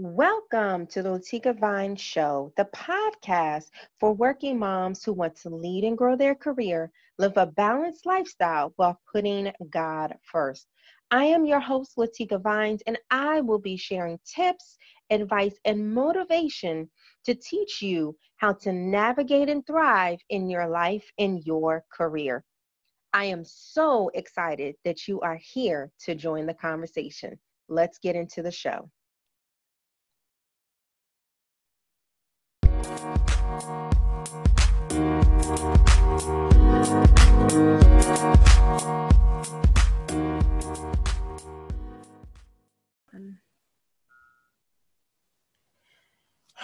Welcome 0.00 0.86
to 0.92 1.02
the 1.02 1.08
Latika 1.08 1.58
Vines 1.58 2.00
Show, 2.00 2.52
the 2.56 2.66
podcast 2.66 3.70
for 3.98 4.12
working 4.12 4.56
moms 4.56 5.02
who 5.02 5.12
want 5.12 5.34
to 5.38 5.48
lead 5.48 5.82
and 5.82 5.98
grow 5.98 6.14
their 6.14 6.36
career, 6.36 6.92
live 7.18 7.36
a 7.36 7.46
balanced 7.46 8.06
lifestyle 8.06 8.72
while 8.76 9.00
putting 9.12 9.52
God 9.70 10.14
first. 10.22 10.68
I 11.10 11.24
am 11.24 11.44
your 11.44 11.58
host, 11.58 11.96
Latika 11.96 12.40
Vines, 12.40 12.80
and 12.86 12.96
I 13.10 13.40
will 13.40 13.58
be 13.58 13.76
sharing 13.76 14.20
tips, 14.24 14.78
advice, 15.10 15.56
and 15.64 15.92
motivation 15.92 16.88
to 17.24 17.34
teach 17.34 17.82
you 17.82 18.16
how 18.36 18.52
to 18.52 18.72
navigate 18.72 19.48
and 19.48 19.66
thrive 19.66 20.20
in 20.28 20.48
your 20.48 20.68
life 20.68 21.10
and 21.18 21.44
your 21.44 21.84
career. 21.92 22.44
I 23.12 23.24
am 23.24 23.44
so 23.44 24.12
excited 24.14 24.76
that 24.84 25.08
you 25.08 25.20
are 25.22 25.40
here 25.42 25.90
to 26.04 26.14
join 26.14 26.46
the 26.46 26.54
conversation. 26.54 27.36
Let's 27.68 27.98
get 27.98 28.14
into 28.14 28.42
the 28.44 28.52
show. 28.52 28.88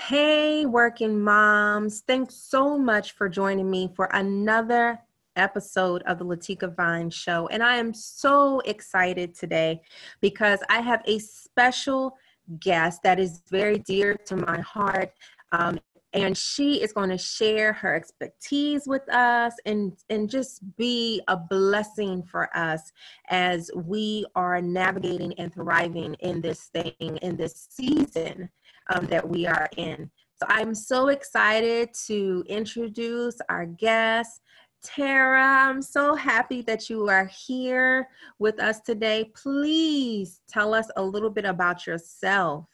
Hey, 0.06 0.66
working 0.66 1.20
moms. 1.20 2.02
Thanks 2.06 2.36
so 2.36 2.78
much 2.78 3.12
for 3.12 3.28
joining 3.28 3.68
me 3.68 3.90
for 3.96 4.08
another 4.12 5.00
episode 5.34 6.02
of 6.02 6.18
the 6.18 6.24
Latika 6.24 6.72
Vines 6.76 7.14
Show. 7.14 7.48
And 7.48 7.60
I 7.60 7.76
am 7.76 7.92
so 7.92 8.60
excited 8.60 9.34
today 9.34 9.82
because 10.20 10.60
I 10.68 10.80
have 10.80 11.02
a 11.06 11.18
special 11.18 12.16
guest 12.60 13.02
that 13.02 13.18
is 13.18 13.42
very 13.50 13.78
dear 13.78 14.14
to 14.26 14.36
my 14.36 14.60
heart. 14.60 15.12
Um, 15.50 15.80
and 16.14 16.36
she 16.36 16.80
is 16.80 16.92
going 16.92 17.10
to 17.10 17.18
share 17.18 17.72
her 17.72 17.94
expertise 17.94 18.86
with 18.86 19.06
us 19.12 19.54
and 19.66 19.92
and 20.08 20.30
just 20.30 20.62
be 20.76 21.20
a 21.28 21.36
blessing 21.36 22.22
for 22.22 22.56
us 22.56 22.92
as 23.28 23.70
we 23.74 24.24
are 24.34 24.62
navigating 24.62 25.34
and 25.34 25.52
thriving 25.52 26.14
in 26.20 26.40
this 26.40 26.66
thing 26.66 27.18
in 27.22 27.36
this 27.36 27.66
season 27.70 28.48
um, 28.94 29.06
that 29.06 29.28
we 29.28 29.46
are 29.46 29.68
in 29.76 30.10
so 30.36 30.46
i'm 30.48 30.74
so 30.74 31.08
excited 31.08 31.90
to 32.06 32.44
introduce 32.48 33.36
our 33.48 33.66
guest 33.66 34.40
Tara, 34.82 35.42
I'm 35.42 35.80
so 35.80 36.14
happy 36.14 36.60
that 36.62 36.90
you 36.90 37.08
are 37.08 37.24
here 37.24 38.06
with 38.38 38.60
us 38.60 38.80
today. 38.80 39.32
Please 39.34 40.42
tell 40.46 40.74
us 40.74 40.90
a 40.96 41.02
little 41.02 41.30
bit 41.30 41.46
about 41.46 41.86
yourself. 41.86 42.66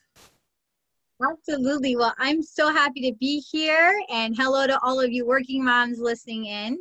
Absolutely. 1.23 1.97
Well, 1.97 2.15
I'm 2.19 2.43
so 2.43 2.71
happy 2.73 3.11
to 3.11 3.17
be 3.19 3.41
here, 3.51 4.01
and 4.09 4.35
hello 4.37 4.67
to 4.67 4.79
all 4.83 5.01
of 5.01 5.11
you 5.13 5.27
working 5.27 5.62
moms 5.65 5.99
listening 5.99 6.47
in. 6.47 6.79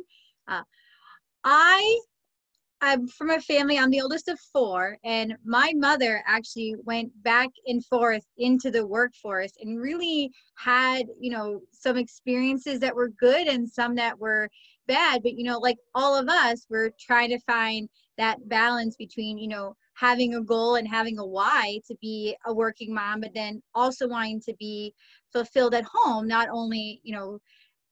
Uh, 0.48 0.62
I 1.44 2.00
I'm 2.82 3.08
from 3.08 3.30
a 3.30 3.40
family, 3.40 3.78
I'm 3.78 3.90
the 3.90 4.02
oldest 4.02 4.28
of 4.28 4.40
four, 4.52 4.98
and 5.04 5.34
my 5.44 5.72
mother 5.76 6.22
actually 6.26 6.76
went 6.84 7.10
back 7.24 7.48
and 7.66 7.84
forth 7.86 8.24
into 8.38 8.70
the 8.70 8.86
workforce 8.86 9.52
and 9.62 9.80
really 9.80 10.30
had, 10.56 11.06
you 11.20 11.30
know, 11.30 11.60
some 11.72 11.96
experiences 11.98 12.80
that 12.80 12.94
were 12.96 13.10
good 13.10 13.48
and 13.48 13.68
some 13.68 13.94
that 13.96 14.18
were 14.18 14.48
bad. 14.86 15.22
But, 15.24 15.34
you 15.34 15.44
know, 15.44 15.58
like 15.58 15.78
all 15.94 16.16
of 16.18 16.28
us, 16.28 16.66
we're 16.70 16.90
trying 17.00 17.30
to 17.30 17.40
find 17.40 17.88
that 18.18 18.48
balance 18.48 18.96
between, 18.96 19.38
you 19.38 19.48
know, 19.48 19.76
having 20.00 20.34
a 20.34 20.42
goal 20.42 20.76
and 20.76 20.88
having 20.88 21.18
a 21.18 21.26
why 21.26 21.78
to 21.86 21.94
be 22.00 22.34
a 22.46 22.54
working 22.54 22.94
mom 22.94 23.20
but 23.20 23.34
then 23.34 23.62
also 23.74 24.08
wanting 24.08 24.40
to 24.40 24.54
be 24.58 24.94
fulfilled 25.32 25.74
at 25.74 25.84
home 25.84 26.26
not 26.26 26.48
only 26.50 27.00
you 27.02 27.14
know 27.14 27.38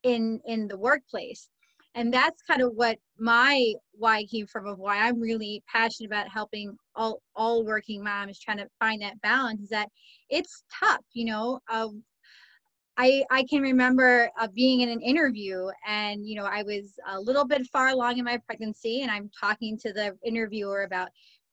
in 0.03 0.41
in 0.47 0.69
the 0.69 0.79
workplace. 0.79 1.49
And 1.95 2.13
that's 2.13 2.43
kind 2.43 2.63
of 2.63 2.73
what 2.75 2.99
my 3.19 3.75
why 3.93 4.25
came 4.27 4.47
from 4.47 4.67
of 4.67 4.79
why 4.79 4.99
i'm 4.99 5.19
really 5.21 5.61
passionate 5.67 6.07
about 6.07 6.29
helping 6.29 6.77
all 6.95 7.21
all 7.35 7.65
working 7.65 8.05
moms 8.05 8.39
trying 8.39 8.59
to 8.59 8.69
find 8.79 9.03
that 9.03 9.21
balance 9.23 9.61
is 9.61 9.69
that 9.71 9.89
it's 10.31 10.63
tough 10.79 11.03
you 11.15 11.25
know 11.25 11.59
uh, 11.69 11.89
I, 12.97 13.25
I 13.31 13.45
can 13.45 13.63
remember 13.63 14.29
uh, 14.41 14.49
being 14.55 14.81
in 14.81 14.89
an 14.89 15.01
interview 15.01 15.67
and 15.85 16.25
you 16.25 16.37
know 16.37 16.45
i 16.45 16.63
was 16.63 16.95
a 17.09 17.21
little 17.21 17.45
bit 17.45 17.67
far 17.73 17.89
along 17.89 18.19
in 18.19 18.25
my 18.25 18.37
pregnancy 18.47 19.03
and 19.03 19.11
i'm 19.11 19.29
talking 19.41 19.77
to 19.79 19.93
the 19.93 20.17
interviewer 20.25 20.83
about 20.83 21.09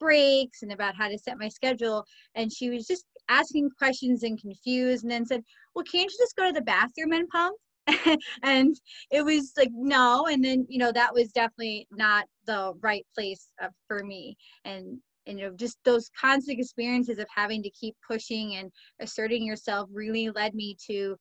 breaks 0.06 0.62
and 0.62 0.72
about 0.72 0.96
how 0.96 1.08
to 1.08 1.18
set 1.18 1.40
my 1.40 1.50
schedule. 1.50 2.06
And 2.36 2.54
she 2.54 2.70
was 2.70 2.86
just 2.86 3.06
asking 3.28 3.72
questions 3.80 4.22
and 4.22 4.40
confused 4.40 5.04
and 5.04 5.12
then 5.12 5.26
said, 5.26 5.44
Well, 5.74 5.84
can't 5.84 6.12
you 6.12 6.18
just 6.20 6.36
go 6.36 6.46
to 6.46 6.54
the 6.54 6.62
bathroom 6.62 7.12
and 7.12 7.28
pump? 7.30 7.58
and 8.44 8.76
it 9.10 9.26
was 9.26 9.54
like, 9.58 9.72
No. 9.74 10.28
And 10.28 10.46
then, 10.46 10.68
you 10.70 10.78
know, 10.78 10.92
that 10.92 11.14
was 11.14 11.32
definitely 11.32 11.88
not 11.92 12.26
the 12.46 12.74
right 12.82 13.06
place 13.16 13.50
uh, 13.62 13.70
for 13.88 14.04
me. 14.04 14.38
And, 14.64 15.00
and, 15.26 15.40
you 15.40 15.46
know, 15.50 15.56
just 15.56 15.80
those 15.86 16.12
constant 16.20 16.60
experiences 16.60 17.18
of 17.18 17.26
having 17.36 17.64
to 17.64 17.70
keep 17.72 17.96
pushing 18.08 18.58
and 18.58 18.72
asserting 19.00 19.44
yourself 19.44 19.90
really 19.92 20.30
led 20.30 20.54
me 20.54 20.78
to 20.88 21.18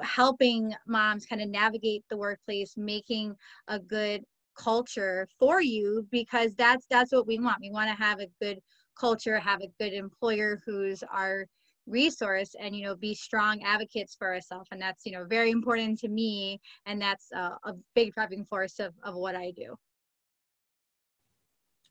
helping 0.00 0.72
moms 0.86 1.26
kind 1.26 1.42
of 1.42 1.48
navigate 1.48 2.04
the 2.08 2.16
workplace, 2.16 2.74
making 2.78 3.34
a 3.66 3.78
good 3.78 4.24
culture 4.58 5.28
for 5.38 5.60
you 5.62 6.06
because 6.10 6.54
that's 6.54 6.86
that's 6.90 7.12
what 7.12 7.26
we 7.26 7.38
want. 7.38 7.58
We 7.60 7.70
want 7.70 7.88
to 7.88 7.96
have 7.96 8.20
a 8.20 8.28
good 8.40 8.60
culture 8.98 9.38
have 9.38 9.60
a 9.62 9.68
good 9.78 9.92
employer 9.92 10.60
who's 10.66 11.04
our 11.04 11.46
resource 11.86 12.54
and 12.60 12.76
you 12.76 12.84
know 12.84 12.94
be 12.96 13.14
strong 13.14 13.62
advocates 13.62 14.14
for 14.18 14.34
ourselves 14.34 14.68
and 14.72 14.82
that's 14.82 15.06
you 15.06 15.12
know 15.12 15.24
very 15.24 15.50
important 15.50 15.98
to 16.00 16.08
me. 16.08 16.60
And 16.86 17.00
that's 17.00 17.30
a, 17.32 17.56
a 17.64 17.74
big 17.94 18.12
driving 18.12 18.44
force 18.44 18.78
of, 18.80 18.92
of 19.04 19.14
what 19.14 19.34
i 19.34 19.52
do. 19.52 19.76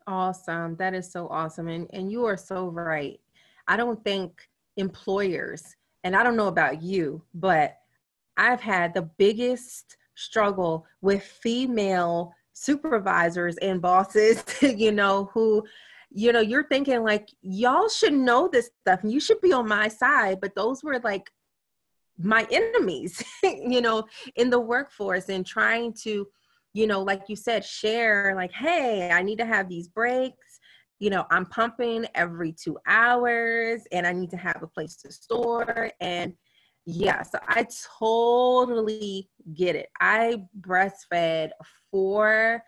Awesome. 0.05 0.77
That 0.77 0.93
is 0.93 1.11
so 1.11 1.27
awesome. 1.29 1.67
And 1.67 1.87
and 1.91 2.11
you 2.11 2.25
are 2.25 2.37
so 2.37 2.67
right. 2.67 3.19
I 3.67 3.75
don't 3.75 4.01
think 4.03 4.47
employers 4.77 5.75
and 6.03 6.15
i 6.15 6.23
don't 6.23 6.37
know 6.37 6.47
about 6.47 6.81
you 6.81 7.21
but 7.33 7.77
i've 8.37 8.61
had 8.61 8.93
the 8.93 9.01
biggest 9.01 9.97
struggle 10.15 10.85
with 11.01 11.23
female 11.23 12.33
supervisors 12.57 13.55
and 13.57 13.81
bosses, 13.81 14.43
you 14.61 14.91
know, 14.91 15.29
who, 15.33 15.63
you 16.09 16.31
know, 16.31 16.39
you're 16.39 16.67
thinking 16.67 17.03
like, 17.03 17.29
y'all 17.41 17.89
should 17.89 18.13
know 18.13 18.49
this 18.51 18.71
stuff 18.81 19.03
and 19.03 19.11
you 19.11 19.19
should 19.19 19.39
be 19.41 19.53
on 19.53 19.67
my 19.67 19.87
side. 19.87 20.39
But 20.41 20.55
those 20.55 20.83
were 20.83 20.99
like 20.99 21.29
my 22.17 22.47
enemies, 22.51 23.23
you 23.43 23.81
know, 23.81 24.05
in 24.35 24.49
the 24.49 24.59
workforce 24.59 25.29
and 25.29 25.45
trying 25.45 25.93
to, 26.03 26.27
you 26.73 26.87
know, 26.87 27.01
like 27.01 27.23
you 27.27 27.35
said, 27.35 27.63
share 27.63 28.33
like, 28.35 28.51
hey, 28.51 29.11
I 29.11 29.21
need 29.21 29.37
to 29.37 29.45
have 29.45 29.69
these 29.69 29.87
breaks. 29.87 30.59
You 30.99 31.11
know, 31.11 31.25
I'm 31.29 31.45
pumping 31.45 32.07
every 32.15 32.53
two 32.53 32.77
hours 32.87 33.83
and 33.91 34.07
I 34.07 34.13
need 34.13 34.31
to 34.31 34.37
have 34.37 34.63
a 34.63 34.67
place 34.67 34.95
to 34.97 35.11
store. 35.11 35.91
And 36.01 36.33
yeah, 36.89 37.21
so 37.21 37.37
I 37.45 37.67
totally 37.99 39.29
get 39.53 39.75
it. 39.75 39.89
I 39.99 40.43
breastfed 40.61 41.49
four 41.91 42.63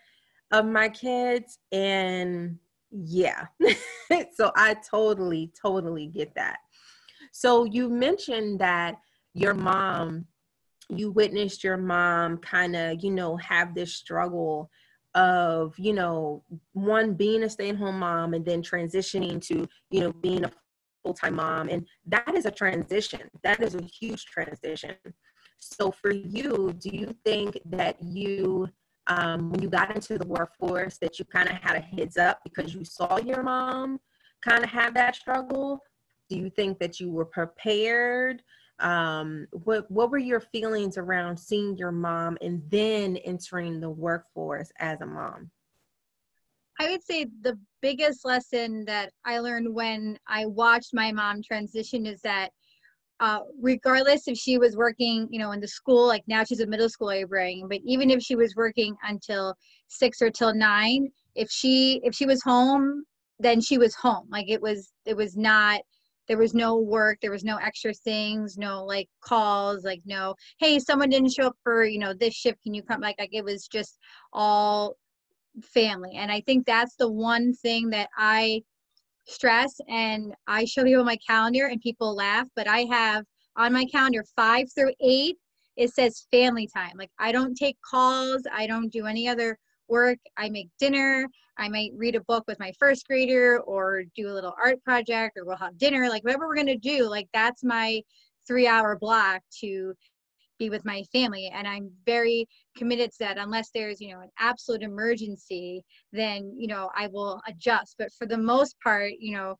of 0.51 0.65
my 0.65 0.89
kids, 0.89 1.59
and 1.71 2.57
yeah, 2.91 3.45
so 4.33 4.51
I 4.57 4.75
totally, 4.91 5.53
totally 5.61 6.07
get 6.07 6.35
that. 6.35 6.57
So 7.31 7.63
you 7.63 7.87
mentioned 7.87 8.59
that 8.59 8.97
your 9.35 9.53
mom, 9.53 10.25
you 10.89 11.11
witnessed 11.11 11.63
your 11.63 11.77
mom 11.77 12.39
kind 12.39 12.75
of, 12.75 13.01
you 13.01 13.11
know, 13.11 13.37
have 13.37 13.73
this 13.73 13.95
struggle 13.95 14.69
of, 15.15 15.73
you 15.77 15.93
know, 15.93 16.43
one 16.73 17.13
being 17.13 17.43
a 17.43 17.49
stay 17.49 17.69
at 17.69 17.77
home 17.77 17.99
mom 17.99 18.33
and 18.33 18.45
then 18.45 18.61
transitioning 18.61 19.41
to, 19.47 19.65
you 19.91 20.01
know, 20.01 20.11
being 20.11 20.43
a 20.43 20.51
full-time 21.03 21.35
mom 21.35 21.69
and 21.69 21.87
that 22.05 22.35
is 22.35 22.45
a 22.45 22.51
transition. 22.51 23.21
That 23.43 23.61
is 23.61 23.75
a 23.75 23.81
huge 23.81 24.25
transition. 24.25 24.95
So 25.57 25.91
for 25.91 26.11
you 26.11 26.73
do 26.79 26.89
you 26.91 27.15
think 27.25 27.59
that 27.65 28.01
you 28.01 28.69
um, 29.07 29.49
when 29.49 29.61
you 29.61 29.69
got 29.69 29.95
into 29.95 30.17
the 30.17 30.27
workforce 30.27 30.97
that 30.99 31.17
you 31.17 31.25
kind 31.25 31.49
of 31.49 31.55
had 31.55 31.75
a 31.75 31.79
heads 31.79 32.17
up 32.17 32.41
because 32.43 32.75
you 32.75 32.85
saw 32.85 33.17
your 33.17 33.41
mom 33.41 33.99
kind 34.41 34.63
of 34.63 34.69
have 34.69 34.93
that 34.93 35.15
struggle? 35.15 35.83
Do 36.29 36.37
you 36.37 36.49
think 36.49 36.79
that 36.79 36.99
you 36.99 37.09
were 37.11 37.25
prepared? 37.25 38.43
Um, 38.79 39.47
what 39.51 39.89
what 39.91 40.09
were 40.09 40.19
your 40.19 40.39
feelings 40.39 40.97
around 40.97 41.37
seeing 41.37 41.77
your 41.77 41.91
mom 41.91 42.37
and 42.41 42.61
then 42.69 43.17
entering 43.17 43.79
the 43.79 43.89
workforce 43.89 44.71
as 44.79 45.01
a 45.01 45.05
mom? 45.05 45.49
I 46.79 46.91
would 46.91 47.03
say 47.03 47.25
the 47.41 47.59
biggest 47.81 48.25
lesson 48.25 48.83
that 48.85 49.11
I 49.25 49.39
learned 49.39 49.73
when 49.73 50.17
I 50.27 50.45
watched 50.45 50.93
my 50.93 51.11
mom 51.11 51.41
transition 51.41 52.05
is 52.05 52.21
that 52.21 52.49
uh, 53.19 53.39
regardless 53.61 54.27
if 54.27 54.37
she 54.37 54.57
was 54.57 54.77
working, 54.77 55.27
you 55.29 55.39
know, 55.39 55.51
in 55.51 55.59
the 55.59 55.67
school, 55.67 56.07
like 56.07 56.23
now 56.27 56.43
she's 56.43 56.61
a 56.61 56.67
middle 56.67 56.89
school 56.89 57.13
bring, 57.27 57.67
but 57.67 57.79
even 57.83 58.09
if 58.09 58.21
she 58.21 58.35
was 58.35 58.55
working 58.55 58.95
until 59.03 59.53
six 59.87 60.21
or 60.21 60.29
till 60.29 60.53
nine, 60.53 61.09
if 61.35 61.49
she 61.51 61.99
if 62.03 62.15
she 62.15 62.25
was 62.25 62.41
home, 62.41 63.03
then 63.39 63.59
she 63.59 63.77
was 63.77 63.93
home. 63.95 64.27
Like 64.31 64.49
it 64.49 64.61
was 64.61 64.93
it 65.05 65.17
was 65.17 65.35
not 65.35 65.81
there 66.29 66.37
was 66.37 66.53
no 66.53 66.77
work 66.77 67.17
there 67.21 67.31
was 67.31 67.43
no 67.43 67.57
extra 67.57 67.91
things 67.91 68.55
no 68.55 68.85
like 68.85 69.09
calls 69.19 69.83
like 69.83 69.99
no 70.05 70.35
hey 70.59 70.79
someone 70.79 71.09
didn't 71.09 71.33
show 71.33 71.47
up 71.47 71.55
for 71.63 71.83
you 71.83 71.97
know 71.97 72.13
this 72.13 72.35
shift 72.35 72.61
can 72.61 72.73
you 72.73 72.83
come 72.83 73.01
like 73.01 73.15
like 73.19 73.33
it 73.33 73.43
was 73.43 73.67
just 73.67 73.97
all 74.31 74.95
family. 75.61 76.11
And 76.15 76.31
i 76.31 76.41
think 76.41 76.65
that's 76.65 76.95
the 76.95 77.11
one 77.11 77.53
thing 77.53 77.89
that 77.89 78.09
i 78.17 78.61
stress 79.25 79.79
and 79.87 80.33
i 80.47 80.65
show 80.65 80.85
you 80.85 80.99
on 80.99 81.05
my 81.05 81.17
calendar 81.17 81.67
and 81.67 81.79
people 81.81 82.15
laugh 82.15 82.47
but 82.55 82.67
i 82.67 82.79
have 82.89 83.23
on 83.57 83.73
my 83.73 83.85
calendar 83.85 84.23
five 84.35 84.67
through 84.73 84.93
eight 85.01 85.37
it 85.79 85.93
says 85.93 86.27
family 86.29 86.67
time. 86.67 86.93
Like 86.97 87.11
i 87.19 87.31
don't 87.31 87.55
take 87.55 87.77
calls. 87.81 88.43
I 88.53 88.67
don't 88.67 88.91
do 88.91 89.05
any 89.05 89.27
other 89.27 89.57
work. 89.87 90.19
I 90.37 90.49
make 90.49 90.69
dinner. 90.79 91.27
I 91.57 91.67
might 91.67 91.91
read 91.95 92.15
a 92.15 92.21
book 92.21 92.43
with 92.47 92.59
my 92.59 92.71
first 92.79 93.07
grader 93.07 93.59
or 93.61 94.03
do 94.15 94.29
a 94.29 94.33
little 94.33 94.53
art 94.63 94.83
project 94.83 95.37
or 95.37 95.45
we'll 95.45 95.57
have 95.57 95.77
dinner 95.77 96.09
like 96.09 96.23
whatever 96.23 96.47
we're 96.47 96.55
going 96.55 96.67
to 96.67 96.77
do 96.77 97.09
like 97.09 97.27
that's 97.33 97.63
my 97.63 98.01
three 98.47 98.67
hour 98.67 98.97
block 98.97 99.41
to 99.59 99.93
be 100.59 100.69
with 100.69 100.85
my 100.85 101.03
family. 101.11 101.51
And 101.53 101.67
i'm 101.67 101.89
very 102.05 102.47
committed 102.77 103.11
to 103.11 103.19
that. 103.19 103.37
Unless 103.37 103.71
there's 103.73 103.99
you 103.99 104.13
know 104.13 104.21
an 104.21 104.29
absolute 104.39 104.83
emergency 104.83 105.83
then 106.11 106.53
you 106.55 106.67
know 106.67 106.89
i 106.95 107.07
will 107.07 107.41
adjust. 107.47 107.95
But 107.97 108.09
for 108.17 108.27
the 108.27 108.37
most 108.37 108.75
part 108.83 109.13
you 109.19 109.35
know 109.35 109.55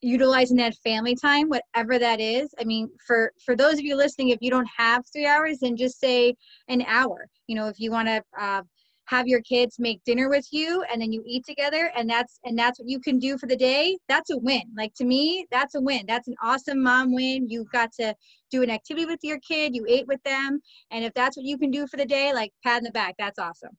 utilizing 0.00 0.56
that 0.56 0.76
family 0.76 1.16
time 1.16 1.48
whatever 1.48 1.98
that 1.98 2.20
is 2.20 2.54
i 2.60 2.64
mean 2.64 2.88
for 3.04 3.32
for 3.44 3.56
those 3.56 3.74
of 3.74 3.80
you 3.80 3.96
listening 3.96 4.28
if 4.28 4.38
you 4.40 4.48
don't 4.48 4.68
have 4.76 5.02
three 5.12 5.26
hours 5.26 5.58
then 5.60 5.76
just 5.76 5.98
say 5.98 6.32
an 6.68 6.82
hour. 6.86 7.26
You 7.48 7.56
know 7.56 7.68
if 7.68 7.80
you 7.80 7.90
want 7.90 8.08
to 8.08 8.22
uh, 8.40 8.62
have 9.08 9.26
your 9.26 9.40
kids 9.40 9.78
make 9.78 10.04
dinner 10.04 10.28
with 10.28 10.46
you 10.50 10.84
and 10.92 11.00
then 11.00 11.10
you 11.10 11.22
eat 11.26 11.44
together 11.44 11.90
and 11.96 12.08
that's 12.08 12.38
and 12.44 12.58
that's 12.58 12.78
what 12.78 12.88
you 12.88 13.00
can 13.00 13.18
do 13.18 13.38
for 13.38 13.46
the 13.46 13.56
day 13.56 13.96
that's 14.06 14.30
a 14.30 14.36
win 14.36 14.62
like 14.76 14.92
to 14.94 15.04
me 15.04 15.46
that's 15.50 15.74
a 15.74 15.80
win 15.80 16.04
that's 16.06 16.28
an 16.28 16.34
awesome 16.42 16.82
mom 16.82 17.14
win 17.14 17.48
you 17.48 17.64
got 17.72 17.90
to 17.90 18.14
do 18.50 18.62
an 18.62 18.70
activity 18.70 19.06
with 19.06 19.20
your 19.22 19.38
kid 19.40 19.74
you 19.74 19.84
ate 19.88 20.06
with 20.06 20.22
them 20.24 20.60
and 20.90 21.04
if 21.04 21.12
that's 21.14 21.36
what 21.36 21.46
you 21.46 21.56
can 21.56 21.70
do 21.70 21.86
for 21.86 21.96
the 21.96 22.04
day 22.04 22.32
like 22.34 22.52
pat 22.62 22.78
in 22.78 22.84
the 22.84 22.90
back 22.90 23.14
that's 23.18 23.38
awesome 23.38 23.76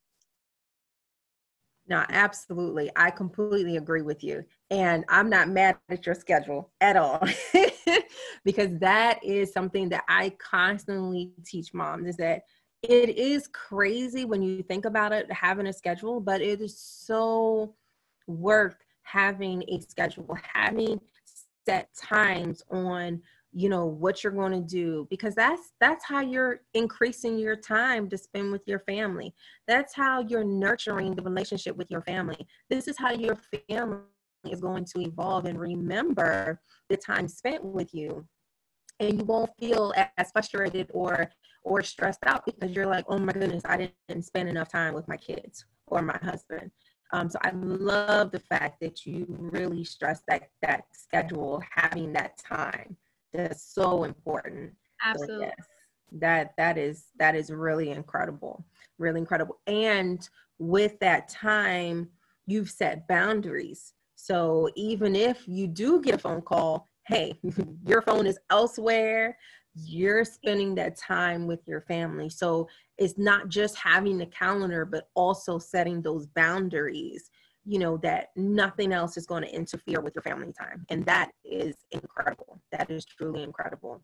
no, 1.89 2.05
absolutely. 2.09 2.91
I 2.95 3.09
completely 3.09 3.77
agree 3.77 4.03
with 4.03 4.23
you. 4.23 4.45
And 4.69 5.03
I'm 5.09 5.27
not 5.27 5.49
mad 5.49 5.77
at 5.89 6.05
your 6.05 6.13
schedule 6.13 6.69
at 6.81 6.95
all 6.95 7.19
because 8.45 8.69
that 8.77 9.19
is 9.23 9.51
something 9.51 9.89
that 9.89 10.03
I 10.07 10.29
constantly 10.37 11.31
teach 11.43 11.73
moms 11.73 12.07
is 12.07 12.17
that 12.17 12.43
it 12.81 13.17
is 13.17 13.47
crazy 13.47 14.25
when 14.25 14.41
you 14.41 14.63
think 14.63 14.85
about 14.85 15.11
it 15.11 15.31
having 15.31 15.67
a 15.67 15.73
schedule 15.73 16.19
but 16.19 16.41
it 16.41 16.61
is 16.61 16.79
so 16.79 17.75
worth 18.27 18.77
having 19.03 19.63
a 19.67 19.79
schedule 19.81 20.37
having 20.53 20.99
set 21.65 21.89
times 21.95 22.61
on 22.71 23.21
you 23.51 23.67
know 23.67 23.85
what 23.85 24.23
you're 24.23 24.33
going 24.33 24.51
to 24.51 24.61
do 24.61 25.07
because 25.09 25.33
that's 25.33 25.73
that's 25.79 26.05
how 26.05 26.21
you're 26.21 26.61
increasing 26.73 27.37
your 27.37 27.55
time 27.55 28.07
to 28.09 28.17
spend 28.17 28.51
with 28.51 28.61
your 28.67 28.79
family. 28.79 29.33
That's 29.67 29.93
how 29.93 30.21
you're 30.21 30.43
nurturing 30.43 31.15
the 31.15 31.23
relationship 31.23 31.75
with 31.75 31.89
your 31.89 32.01
family. 32.01 32.47
This 32.69 32.87
is 32.87 32.97
how 32.97 33.11
your 33.11 33.37
family 33.67 34.01
is 34.49 34.61
going 34.61 34.85
to 34.85 35.01
evolve 35.01 35.45
and 35.45 35.59
remember 35.59 36.61
the 36.89 36.97
time 36.97 37.27
spent 37.27 37.63
with 37.63 37.93
you 37.93 38.25
and 38.99 39.19
you 39.19 39.25
won't 39.25 39.51
feel 39.59 39.93
as 40.17 40.31
frustrated 40.31 40.89
or 40.93 41.29
or 41.63 41.81
stressed 41.83 42.19
out 42.25 42.45
because 42.45 42.71
you're 42.71 42.87
like, 42.87 43.05
oh 43.09 43.17
my 43.17 43.33
goodness, 43.33 43.63
I 43.65 43.91
didn't 44.07 44.23
spend 44.23 44.49
enough 44.49 44.69
time 44.69 44.93
with 44.93 45.07
my 45.07 45.17
kids 45.17 45.65
or 45.87 46.01
my 46.01 46.17
husband. 46.21 46.71
Um, 47.11 47.29
so 47.29 47.39
I 47.41 47.51
love 47.51 48.31
the 48.31 48.39
fact 48.39 48.79
that 48.81 49.05
you 49.05 49.25
really 49.27 49.83
stress 49.83 50.21
that 50.27 50.49
that 50.61 50.85
schedule, 50.93 51.61
having 51.75 52.13
that 52.13 52.37
time. 52.37 52.95
That's 53.33 53.63
so 53.63 54.03
important. 54.03 54.73
Absolutely. 55.03 55.35
So 55.35 55.41
yes, 55.41 55.67
that 56.13 56.53
that 56.57 56.77
is 56.77 57.05
that 57.17 57.35
is 57.35 57.51
really 57.51 57.89
incredible, 57.91 58.65
really 58.97 59.19
incredible. 59.19 59.59
And 59.67 60.27
with 60.59 60.99
that 60.99 61.29
time, 61.29 62.09
you've 62.45 62.69
set 62.69 63.07
boundaries. 63.07 63.93
So 64.15 64.69
even 64.75 65.15
if 65.15 65.47
you 65.47 65.67
do 65.67 66.01
get 66.01 66.15
a 66.15 66.17
phone 66.17 66.41
call, 66.41 66.88
hey, 67.09 67.39
your 67.85 68.01
phone 68.01 68.25
is 68.25 68.39
elsewhere 68.49 69.35
you're 69.85 70.25
spending 70.25 70.75
that 70.75 70.97
time 70.97 71.47
with 71.47 71.59
your 71.67 71.81
family. 71.81 72.29
So 72.29 72.67
it's 72.97 73.17
not 73.17 73.49
just 73.49 73.77
having 73.77 74.17
the 74.17 74.25
calendar, 74.25 74.85
but 74.85 75.09
also 75.15 75.57
setting 75.59 76.01
those 76.01 76.27
boundaries, 76.27 77.29
you 77.65 77.79
know, 77.79 77.97
that 77.97 78.29
nothing 78.35 78.91
else 78.91 79.17
is 79.17 79.25
going 79.25 79.43
to 79.43 79.53
interfere 79.53 80.01
with 80.01 80.15
your 80.15 80.23
family 80.23 80.51
time. 80.51 80.85
And 80.89 81.05
that 81.05 81.31
is 81.43 81.75
incredible. 81.91 82.61
That 82.71 82.89
is 82.89 83.05
truly 83.05 83.43
incredible. 83.43 84.01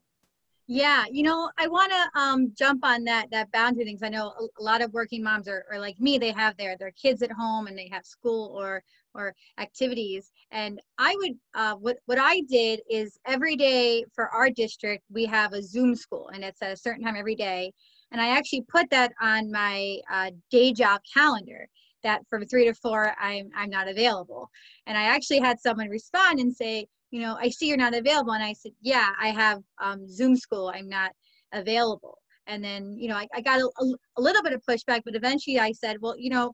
Yeah, 0.68 1.06
you 1.12 1.22
know, 1.22 1.52
I 1.60 1.68
want 1.68 1.92
to 1.92 2.20
um, 2.20 2.52
jump 2.58 2.84
on 2.84 3.04
that 3.04 3.30
that 3.30 3.52
boundary 3.52 3.86
things. 3.86 4.02
I 4.02 4.10
know 4.10 4.34
a, 4.60 4.64
lot 4.64 4.82
of 4.82 4.92
working 4.94 5.22
moms 5.22 5.48
are, 5.48 5.64
are 5.72 5.80
like 5.80 6.00
me; 6.00 6.18
they 6.18 6.32
have 6.32 6.58
their 6.58 6.76
their 6.76 6.90
kids 6.90 7.22
at 7.22 7.32
home 7.32 7.68
and 7.68 7.78
they 7.78 7.88
have 7.90 8.04
school 8.04 8.52
or 8.58 8.84
or 9.16 9.34
activities. 9.58 10.32
And 10.52 10.80
I 10.98 11.16
would 11.18 11.34
uh, 11.54 11.76
what 11.76 11.98
what 12.06 12.20
I 12.20 12.42
did 12.42 12.82
is 12.90 13.18
every 13.26 13.56
day 13.56 14.06
for 14.14 14.30
our 14.30 14.50
district 14.50 15.04
we 15.12 15.26
have 15.26 15.54
a 15.54 15.64
Zoom 15.64 15.96
school, 15.96 16.30
and 16.34 16.44
it's 16.44 16.62
at 16.62 16.72
a 16.72 16.78
certain 16.78 17.04
time 17.04 17.16
every 17.16 17.36
day. 17.36 17.72
And 18.12 18.22
I 18.22 18.30
actually 18.30 18.62
put 18.62 18.90
that 18.92 19.12
on 19.22 19.52
my 19.52 20.00
uh, 20.12 20.32
day 20.52 20.72
job 20.74 21.02
calendar 21.12 21.68
that 22.04 22.22
from 22.30 22.46
three 22.46 22.66
to 22.66 22.74
four 22.74 23.14
I'm 23.20 23.50
I'm 23.56 23.70
not 23.70 23.88
available. 23.88 24.50
And 24.86 24.98
I 24.98 25.04
actually 25.04 25.40
had 25.40 25.60
someone 25.60 25.90
respond 25.90 26.40
and 26.40 26.56
say, 26.56 26.88
you 27.12 27.22
know, 27.22 27.38
I 27.40 27.50
see 27.50 27.68
you're 27.68 27.78
not 27.78 27.96
available. 27.96 28.34
And 28.34 28.44
I 28.44 28.54
said, 28.54 28.74
yeah, 28.82 29.10
I 29.22 29.30
have 29.30 29.62
um, 29.82 30.08
Zoom 30.08 30.36
school. 30.36 30.72
I'm 30.74 30.90
not 30.90 31.12
available. 31.54 32.20
And 32.48 32.64
then, 32.64 32.96
you 32.98 33.08
know, 33.08 33.16
I, 33.16 33.28
I 33.34 33.42
got 33.42 33.60
a, 33.60 33.70
a, 34.18 34.22
little 34.22 34.44
bit 34.44 34.54
of 34.54 34.62
pushback, 34.70 35.02
but 35.04 35.16
eventually 35.16 35.60
I 35.60 35.72
said, 35.72 35.98
well, 36.00 36.16
you 36.18 36.30
know, 36.30 36.54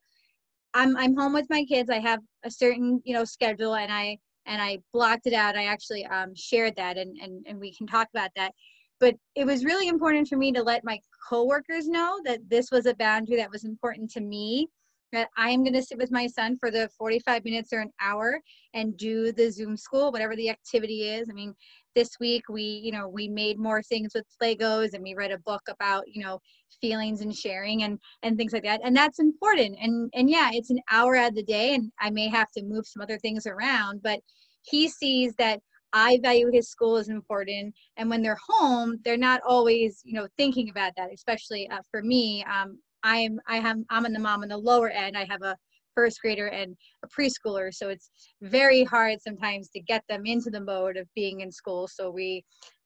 I'm, 0.73 0.95
I'm 0.97 1.15
home 1.15 1.33
with 1.33 1.47
my 1.50 1.63
kids. 1.65 1.89
I 1.89 2.00
have 2.00 2.19
a 2.44 2.51
certain, 2.51 3.01
you 3.03 3.13
know, 3.13 3.25
schedule 3.25 3.75
and 3.75 3.91
I, 3.91 4.18
and 4.45 4.62
I 4.62 4.79
blocked 4.94 5.27
it 5.27 5.33
out. 5.33 5.56
I 5.56 5.65
actually 5.65 6.06
um, 6.06 6.33
shared 6.35 6.75
that 6.77 6.97
and, 6.97 7.18
and, 7.21 7.45
and 7.47 7.59
we 7.59 7.73
can 7.73 7.88
talk 7.88 8.07
about 8.13 8.31
that. 8.35 8.53
But 9.00 9.15
it 9.35 9.45
was 9.45 9.65
really 9.65 9.88
important 9.88 10.27
for 10.27 10.38
me 10.38 10.51
to 10.51 10.62
let 10.62 10.83
my 10.83 11.00
coworkers 11.27 11.88
know 11.88 12.19
that 12.25 12.39
this 12.50 12.69
was 12.71 12.85
a 12.85 12.95
boundary 12.95 13.38
that 13.38 13.51
was 13.51 13.65
important 13.65 14.12
to 14.12 14.21
me 14.21 14.68
that 15.12 15.29
I 15.38 15.50
am 15.50 15.63
going 15.63 15.73
to 15.73 15.83
sit 15.83 15.97
with 15.97 16.12
my 16.12 16.27
son 16.27 16.57
for 16.57 16.71
the 16.71 16.89
45 16.97 17.44
minutes 17.44 17.73
or 17.73 17.81
an 17.81 17.91
hour 18.00 18.39
and 18.73 18.95
do 18.97 19.31
the 19.31 19.50
Zoom 19.50 19.75
school, 19.75 20.12
whatever 20.12 20.35
the 20.35 20.50
activity 20.50 21.09
is. 21.09 21.29
I 21.29 21.33
mean, 21.33 21.53
this 21.95 22.19
week 22.19 22.43
we, 22.49 22.63
you 22.63 22.91
know, 22.91 23.07
we 23.07 23.27
made 23.27 23.59
more 23.59 23.81
things 23.83 24.11
with 24.13 24.25
Legos 24.42 24.94
and 24.94 25.04
we 25.04 25.13
read 25.16 25.31
a 25.31 25.39
book 25.39 25.61
about, 25.69 26.04
you 26.07 26.23
know, 26.23 26.39
feelings 26.80 27.21
and 27.21 27.35
sharing 27.35 27.83
and 27.83 27.99
and 28.23 28.37
things 28.37 28.54
like 28.54 28.63
that. 28.63 28.81
And 28.83 28.95
that's 28.95 29.19
important. 29.19 29.77
And 29.81 30.09
and 30.13 30.30
yeah, 30.30 30.49
it's 30.54 30.69
an 30.69 30.80
hour 30.92 31.16
out 31.16 31.30
of 31.30 31.35
the 31.35 31.44
day 31.44 31.75
and 31.75 31.92
I 31.99 32.09
may 32.09 32.27
have 32.30 32.51
to 32.57 32.63
move 32.63 32.87
some 32.87 33.01
other 33.01 33.18
things 33.19 33.45
around, 33.45 34.01
but 34.04 34.19
he 34.63 34.87
sees 34.87 35.33
that 35.35 35.59
I 35.94 36.19
value 36.21 36.49
his 36.51 36.69
school 36.69 36.95
as 36.97 37.09
important. 37.09 37.73
And 37.97 38.09
when 38.09 38.21
they're 38.21 38.37
home, 38.47 38.97
they're 39.04 39.18
not 39.18 39.42
always, 39.45 40.01
you 40.06 40.13
know, 40.13 40.27
thinking 40.37 40.69
about 40.69 40.94
that, 40.97 41.09
especially 41.13 41.69
uh, 41.69 41.81
for 41.89 42.01
me. 42.01 42.44
Um, 42.45 42.80
I'm 43.04 43.39
I 43.47 43.57
have 43.57 43.77
I'm 43.89 44.06
in 44.06 44.13
the 44.13 44.19
mom 44.19 44.44
on 44.44 44.49
the 44.49 44.57
lower 44.57 44.89
end. 44.89 45.18
I 45.18 45.25
have 45.25 45.42
a 45.42 45.57
first 45.95 46.21
grader 46.21 46.48
and 46.48 46.76
a 47.04 47.07
preschooler, 47.07 47.74
so 47.74 47.90
it's 47.90 48.10
very 48.42 48.83
hard 48.83 49.21
sometimes 49.21 49.69
to 49.69 49.80
get 49.80 50.04
them 50.10 50.26
into 50.26 50.50
the 50.50 50.62
mode 50.62 50.98
of 50.98 51.07
being 51.16 51.42
in 51.42 51.52
school. 51.52 51.88
So 51.88 52.10
we 52.10 52.44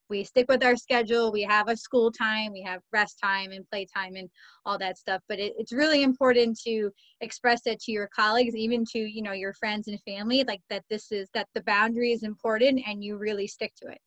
we 0.09 0.23
stick 0.23 0.45
with 0.47 0.63
our 0.63 0.75
schedule. 0.75 1.31
We 1.31 1.41
have 1.43 1.67
a 1.67 1.75
school 1.75 2.11
time, 2.11 2.51
we 2.51 2.61
have 2.61 2.81
rest 2.91 3.17
time 3.23 3.51
and 3.51 3.67
play 3.69 3.87
time 3.93 4.15
and 4.15 4.29
all 4.65 4.77
that 4.77 4.97
stuff. 4.97 5.21
But 5.27 5.39
it, 5.39 5.53
it's 5.57 5.73
really 5.73 6.03
important 6.03 6.59
to 6.65 6.91
express 7.21 7.61
that 7.63 7.79
to 7.81 7.91
your 7.91 8.07
colleagues, 8.15 8.55
even 8.55 8.85
to 8.91 8.99
you 8.99 9.21
know 9.21 9.31
your 9.33 9.53
friends 9.53 9.87
and 9.87 9.99
family, 10.01 10.43
like 10.47 10.61
that 10.69 10.83
this 10.89 11.11
is 11.11 11.29
that 11.33 11.47
the 11.55 11.63
boundary 11.63 12.11
is 12.11 12.23
important 12.23 12.81
and 12.87 13.03
you 13.03 13.17
really 13.17 13.47
stick 13.47 13.73
to 13.81 13.89
it. 13.89 13.99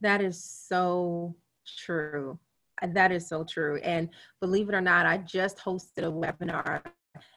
That 0.00 0.22
is 0.22 0.42
so 0.42 1.34
true. 1.66 2.38
That 2.88 3.12
is 3.12 3.28
so 3.28 3.44
true. 3.44 3.76
And 3.78 4.08
believe 4.40 4.68
it 4.68 4.74
or 4.74 4.80
not, 4.80 5.06
I 5.06 5.18
just 5.18 5.58
hosted 5.58 6.04
a 6.04 6.10
webinar 6.10 6.82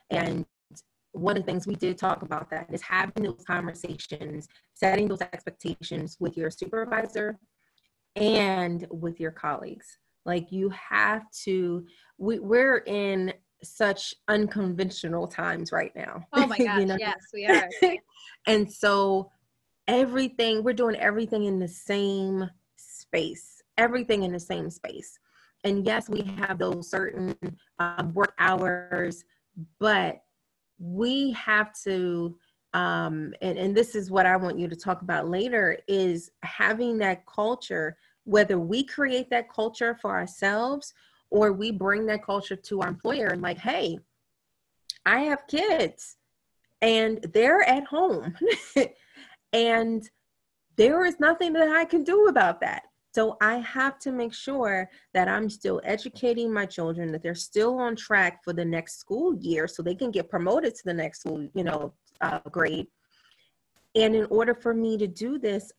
and 0.10 0.46
one 1.14 1.38
of 1.38 1.44
the 1.44 1.52
things 1.52 1.68
we 1.68 1.76
did 1.76 1.98
talk 1.98 2.24
about 2.24 2.50
that 2.50 2.68
is 2.72 2.82
having 2.82 3.24
those 3.24 3.44
conversations, 3.46 4.48
setting 4.74 5.08
those 5.08 5.22
expectations 5.22 6.18
with 6.20 6.36
your 6.36 6.50
supervisor 6.50 7.40
and 8.16 8.88
with 8.90 9.20
your 9.20 9.32
colleagues. 9.32 10.00
Like 10.26 10.52
you 10.52 10.70
have 10.70 11.30
to, 11.44 11.86
we, 12.18 12.40
we're 12.40 12.80
in 12.80 13.34
such 13.64 14.16
unconventional 14.28 15.28
times 15.28 15.72
right 15.72 15.96
now. 15.96 16.26
Oh 16.34 16.48
my 16.48 16.58
gosh, 16.64 16.80
you 16.80 16.86
know? 16.86 16.98
yes, 17.00 17.16
we 17.32 17.46
are. 17.46 17.70
and 18.48 18.72
so 18.72 19.30
everything, 19.88 20.64
we're 20.64 20.74
doing 20.74 20.96
everything 20.96 21.46
in 21.46 21.60
the 21.60 21.68
same 21.68 22.50
space, 22.76 23.62
everything 23.78 24.24
in 24.24 24.32
the 24.32 24.40
same 24.40 24.72
space 24.72 25.20
and 25.64 25.86
yes, 25.86 26.10
we 26.10 26.22
have 26.38 26.58
those 26.58 26.90
certain 26.90 27.36
um, 27.80 28.14
work 28.14 28.34
hours, 28.40 29.24
but 29.80 30.24
we 30.80 31.32
have 31.32 31.74
to 31.84 32.36
um, 32.74 33.36
and, 33.42 33.58
and 33.58 33.76
this 33.78 33.94
is 33.94 34.10
what 34.10 34.26
I 34.26 34.36
want 34.36 34.58
you 34.58 34.68
to 34.68 34.76
talk 34.76 35.04
about 35.04 35.30
later, 35.30 35.78
is 35.88 36.32
having 36.42 36.98
that 37.00 37.26
culture, 37.28 37.98
whether 38.24 38.58
we 38.58 38.84
create 38.84 39.30
that 39.30 39.52
culture 39.52 39.96
for 40.02 40.12
ourselves 40.12 40.94
or 41.30 41.54
we 41.54 41.72
bring 41.72 42.06
that 42.08 42.24
culture 42.26 42.56
to 42.56 42.82
our 42.82 42.88
employer 42.88 43.28
and 43.28 43.42
like, 43.42 43.60
hey, 43.60 44.00
I 45.06 45.20
have 45.22 45.48
kids 45.48 46.18
and 46.82 47.20
they're 47.34 47.62
at 47.62 47.86
home 47.86 48.36
and 49.54 50.10
there 50.76 51.06
is 51.06 51.20
nothing 51.20 51.54
that 51.54 51.70
I 51.70 51.86
can 51.86 52.04
do 52.04 52.28
about 52.28 52.60
that. 52.62 52.84
So 53.14 53.38
I 53.42 53.58
have 53.58 54.00
to 54.00 54.12
make 54.12 54.34
sure 54.34 54.90
that 55.14 55.28
I'm 55.28 55.48
still 55.48 55.80
educating 55.84 56.52
my 56.52 56.66
children 56.66 57.12
that 57.12 57.22
they're 57.22 57.36
still 57.36 57.78
on 57.80 57.96
track 57.96 58.44
for 58.44 58.54
the 58.54 58.66
next 58.66 59.00
school 59.00 59.36
year 59.36 59.68
so 59.68 59.84
they 59.84 59.94
can 59.94 60.10
get 60.10 60.30
promoted 60.30 60.74
to 60.74 60.82
the 60.84 60.94
next 60.96 61.20
school, 61.20 61.48
you 61.54 61.64
know, 61.64 61.94
uh, 62.22 62.40
grade. 62.50 62.88
And 63.94 64.16
in 64.16 64.26
order 64.32 64.56
for 64.56 64.74
me 64.74 64.98
to 64.98 65.06
do 65.06 65.38
this, 65.38 65.72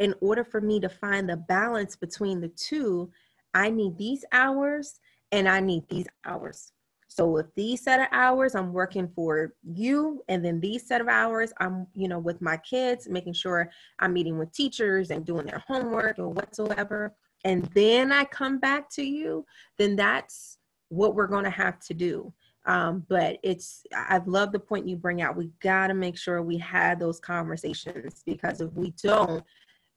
in 0.00 0.14
order 0.20 0.44
for 0.44 0.60
me 0.60 0.80
to 0.80 0.88
find 0.90 1.28
the 1.28 1.38
balance 1.38 1.96
between 1.96 2.42
the 2.42 2.48
two, 2.48 3.10
I 3.54 3.70
need 3.70 3.96
these 3.96 4.26
hours 4.30 5.00
and 5.30 5.48
I 5.48 5.60
need 5.60 5.88
these 5.88 6.08
hours. 6.26 6.72
So 7.14 7.26
with 7.26 7.54
these 7.54 7.82
set 7.82 8.00
of 8.00 8.06
hours, 8.10 8.54
I'm 8.54 8.72
working 8.72 9.06
for 9.14 9.52
you, 9.62 10.24
and 10.28 10.42
then 10.42 10.60
these 10.60 10.86
set 10.86 11.02
of 11.02 11.08
hours, 11.08 11.52
I'm 11.60 11.86
you 11.94 12.08
know 12.08 12.18
with 12.18 12.40
my 12.40 12.56
kids, 12.56 13.06
making 13.06 13.34
sure 13.34 13.70
I'm 13.98 14.14
meeting 14.14 14.38
with 14.38 14.50
teachers 14.52 15.10
and 15.10 15.22
doing 15.22 15.44
their 15.44 15.62
homework 15.66 16.18
or 16.18 16.30
whatsoever. 16.30 17.14
And 17.44 17.64
then 17.74 18.12
I 18.12 18.24
come 18.24 18.58
back 18.58 18.88
to 18.92 19.02
you, 19.02 19.44
then 19.76 19.94
that's 19.94 20.56
what 20.88 21.14
we're 21.14 21.26
going 21.26 21.44
to 21.44 21.50
have 21.50 21.80
to 21.80 21.94
do. 21.94 22.32
Um, 22.64 23.04
but 23.10 23.38
it's 23.42 23.84
I 23.94 24.22
love 24.24 24.52
the 24.52 24.58
point 24.58 24.88
you 24.88 24.96
bring 24.96 25.20
out. 25.20 25.36
We 25.36 25.50
got 25.60 25.88
to 25.88 25.94
make 25.94 26.16
sure 26.16 26.40
we 26.40 26.56
have 26.58 26.98
those 26.98 27.20
conversations 27.20 28.22
because 28.24 28.62
if 28.62 28.72
we 28.72 28.94
don't, 29.02 29.44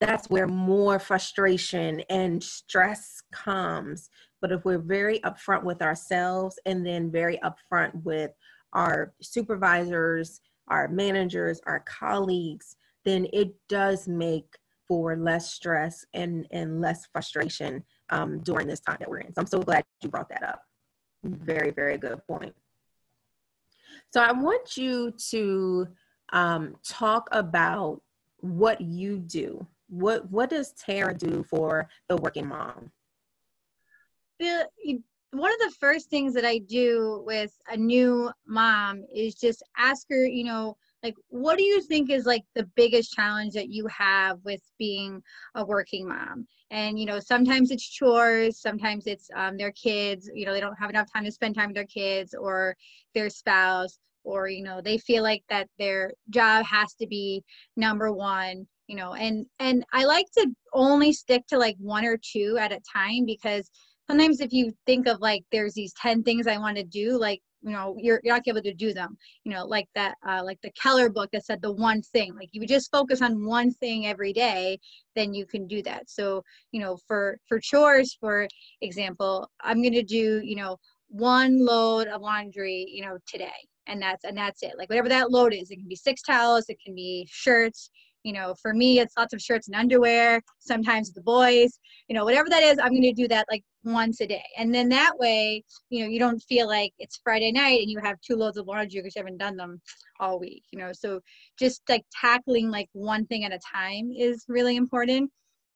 that's 0.06 0.30
where 0.30 0.48
more 0.48 1.00
frustration 1.00 2.02
and 2.10 2.44
stress 2.44 3.22
comes 3.32 4.10
but 4.46 4.52
if 4.52 4.64
we're 4.64 4.78
very 4.78 5.20
upfront 5.22 5.64
with 5.64 5.82
ourselves 5.82 6.60
and 6.68 6.86
then 6.86 7.10
very 7.10 7.40
upfront 7.40 8.04
with 8.04 8.30
our 8.74 9.12
supervisors, 9.20 10.40
our 10.68 10.88
managers, 10.88 11.60
our 11.66 11.80
colleagues, 11.80 12.76
then 13.06 13.26
it 13.34 13.56
does 13.70 14.08
make 14.08 14.46
for 14.88 15.16
less 15.16 15.52
stress 15.52 16.06
and, 16.14 16.46
and 16.52 16.80
less 16.80 17.08
frustration 17.12 17.84
um, 18.12 18.40
during 18.42 18.68
this 18.68 18.82
time 18.82 18.98
that 19.00 19.10
we're 19.10 19.18
in. 19.18 19.34
So 19.34 19.42
I'm 19.42 19.48
so 19.48 19.60
glad 19.60 19.84
you 20.04 20.10
brought 20.10 20.30
that 20.30 20.44
up. 20.44 20.62
Very, 21.24 21.72
very 21.72 21.98
good 21.98 22.22
point. 22.28 22.54
So 24.14 24.22
I 24.22 24.32
want 24.32 24.78
you 24.78 25.12
to 25.32 25.88
um, 26.34 26.76
talk 26.88 27.28
about 27.32 28.00
what 28.42 28.80
you 28.80 29.18
do. 29.18 29.66
What 29.88 30.30
what 30.32 30.50
does 30.50 30.74
Tara 30.74 31.14
do 31.14 31.44
for 31.44 31.88
the 32.10 32.18
working 32.18 32.48
mom? 32.48 32.92
the 34.40 34.68
one 35.32 35.52
of 35.52 35.60
the 35.60 35.76
first 35.80 36.10
things 36.10 36.34
that 36.34 36.46
I 36.46 36.60
do 36.60 37.22
with 37.26 37.52
a 37.68 37.76
new 37.76 38.32
mom 38.48 39.04
is 39.14 39.36
just 39.36 39.64
ask 39.78 40.08
her, 40.10 40.26
you 40.26 40.46
know, 40.46 40.78
like 41.04 41.16
what 41.28 41.58
do 41.58 41.64
you 41.64 41.82
think 41.82 42.10
is 42.10 42.26
like 42.26 42.44
the 42.56 42.68
biggest 42.76 43.14
challenge 43.14 43.54
that 43.54 43.70
you 43.70 43.86
have 43.88 44.40
with 44.44 44.62
being 44.80 45.22
a 45.56 45.66
working 45.66 46.08
mom 46.08 46.48
and 46.72 46.98
you 46.98 47.06
know 47.06 47.20
sometimes 47.20 47.70
it's 47.70 47.88
chores 47.88 48.60
sometimes 48.60 49.06
it's 49.06 49.30
um, 49.36 49.56
their 49.56 49.72
kids 49.74 50.32
you 50.34 50.48
know 50.48 50.52
they 50.52 50.60
don't 50.60 50.80
have 50.80 50.90
enough 50.90 51.08
time 51.14 51.24
to 51.24 51.32
spend 51.32 51.54
time 51.54 51.68
with 51.68 51.76
their 51.76 51.86
kids 51.86 52.34
or 52.34 52.76
their 53.14 53.30
spouse 53.30 54.00
or 54.24 54.48
you 54.48 54.64
know 54.64 54.82
they 54.82 54.98
feel 54.98 55.22
like 55.22 55.44
that 55.48 55.70
their 55.78 56.12
job 56.32 56.66
has 56.66 56.96
to 56.96 57.06
be 57.06 57.44
number 57.78 58.12
one 58.12 58.66
you 58.88 58.96
know 58.96 59.14
and 59.14 59.46
and 59.60 59.86
i 59.94 60.04
like 60.04 60.28
to 60.32 60.48
only 60.74 61.12
stick 61.12 61.46
to 61.48 61.58
like 61.58 61.76
one 61.80 62.06
or 62.06 62.18
two 62.18 62.58
at 62.60 62.72
a 62.72 62.80
time 62.92 63.26
because 63.26 63.70
sometimes 64.08 64.40
if 64.40 64.54
you 64.54 64.72
think 64.86 65.08
of 65.08 65.20
like 65.20 65.44
there's 65.52 65.74
these 65.74 65.94
10 66.02 66.24
things 66.24 66.48
i 66.48 66.58
want 66.58 66.78
to 66.78 66.84
do 66.84 67.18
like 67.18 67.42
you 67.66 67.72
know 67.72 67.96
you're, 67.98 68.22
you're 68.24 68.36
not 68.36 68.48
able 68.48 68.62
to 68.62 68.74
do 68.74 68.94
them. 68.94 69.18
You 69.44 69.54
know 69.54 69.66
like 69.66 69.88
that 69.96 70.16
uh, 70.28 70.42
like 70.44 70.60
the 70.62 70.72
keller 70.72 71.10
book 71.10 71.30
that 71.34 71.46
said 71.46 71.62
the 71.62 71.72
one 71.72 72.02
thing. 72.02 72.36
Like 72.36 72.50
you 72.52 72.66
just 72.66 72.92
focus 72.92 73.22
on 73.22 73.44
one 73.46 73.72
thing 73.72 74.06
every 74.06 74.32
day 74.32 74.80
then 75.16 75.34
you 75.34 75.46
can 75.46 75.68
do 75.68 75.82
that. 75.84 76.10
So 76.10 76.44
you 76.72 76.80
know 76.80 76.98
for 77.08 77.38
for 77.50 77.60
chores 77.60 78.16
for 78.20 78.48
example 78.82 79.50
i'm 79.62 79.82
going 79.82 79.94
to 79.94 80.04
do 80.04 80.42
you 80.44 80.56
know 80.56 80.78
one 81.08 81.64
load 81.66 82.08
of 82.08 82.22
laundry 82.22 82.86
you 82.90 83.04
know 83.04 83.18
today 83.28 83.60
and 83.88 84.02
that's 84.02 84.24
and 84.24 84.38
that's 84.38 84.62
it. 84.64 84.74
Like 84.78 84.90
whatever 84.90 85.10
that 85.10 85.32
load 85.32 85.54
is 85.54 85.72
it 85.72 85.78
can 85.78 85.88
be 85.88 85.96
six 85.96 86.22
towels 86.22 86.66
it 86.70 86.78
can 86.84 86.94
be 86.94 87.28
shirts 87.30 87.90
you 88.26 88.34
know 88.34 88.56
for 88.62 88.74
me 88.74 89.00
it's 89.00 89.16
lots 89.18 89.34
of 89.34 89.42
shirts 89.42 89.68
and 89.68 89.76
underwear 89.76 90.42
sometimes 90.60 91.14
the 91.14 91.22
boys 91.22 91.80
you 92.10 92.16
know 92.16 92.26
whatever 92.26 92.50
that 92.50 92.64
is 92.64 92.78
i'm 92.80 92.90
going 92.90 93.02
to 93.02 93.14
do 93.14 93.28
that 93.28 93.46
like 93.50 93.64
once 93.86 94.20
a 94.20 94.28
day. 94.28 94.44
And 94.58 94.74
then 94.74 94.90
that 94.90 95.14
way 95.18 95.64
you 95.90 96.04
know 96.04 96.10
you 96.10 96.20
don't 96.20 96.40
feel 96.40 96.68
like 96.68 96.92
it's 97.00 97.22
friday 97.24 97.52
night 97.52 97.82
and 97.82 97.90
you 97.90 98.00
have 98.04 98.20
two 98.20 98.36
loads 98.36 98.58
of 98.58 98.68
laundry 98.68 99.00
because 99.00 99.16
you 99.16 99.20
haven't 99.20 99.38
done 99.38 99.56
them 99.56 99.80
all 100.20 100.40
week 100.40 100.64
you 100.72 100.80
know. 100.80 100.92
So 100.92 101.22
just 101.58 101.82
like 101.88 102.04
tackling 102.20 102.70
like 102.70 102.90
one 102.94 103.26
thing 103.28 103.46
at 103.46 103.54
a 103.54 103.60
time 103.74 104.12
is 104.12 104.44
really 104.48 104.76
important. 104.76 105.32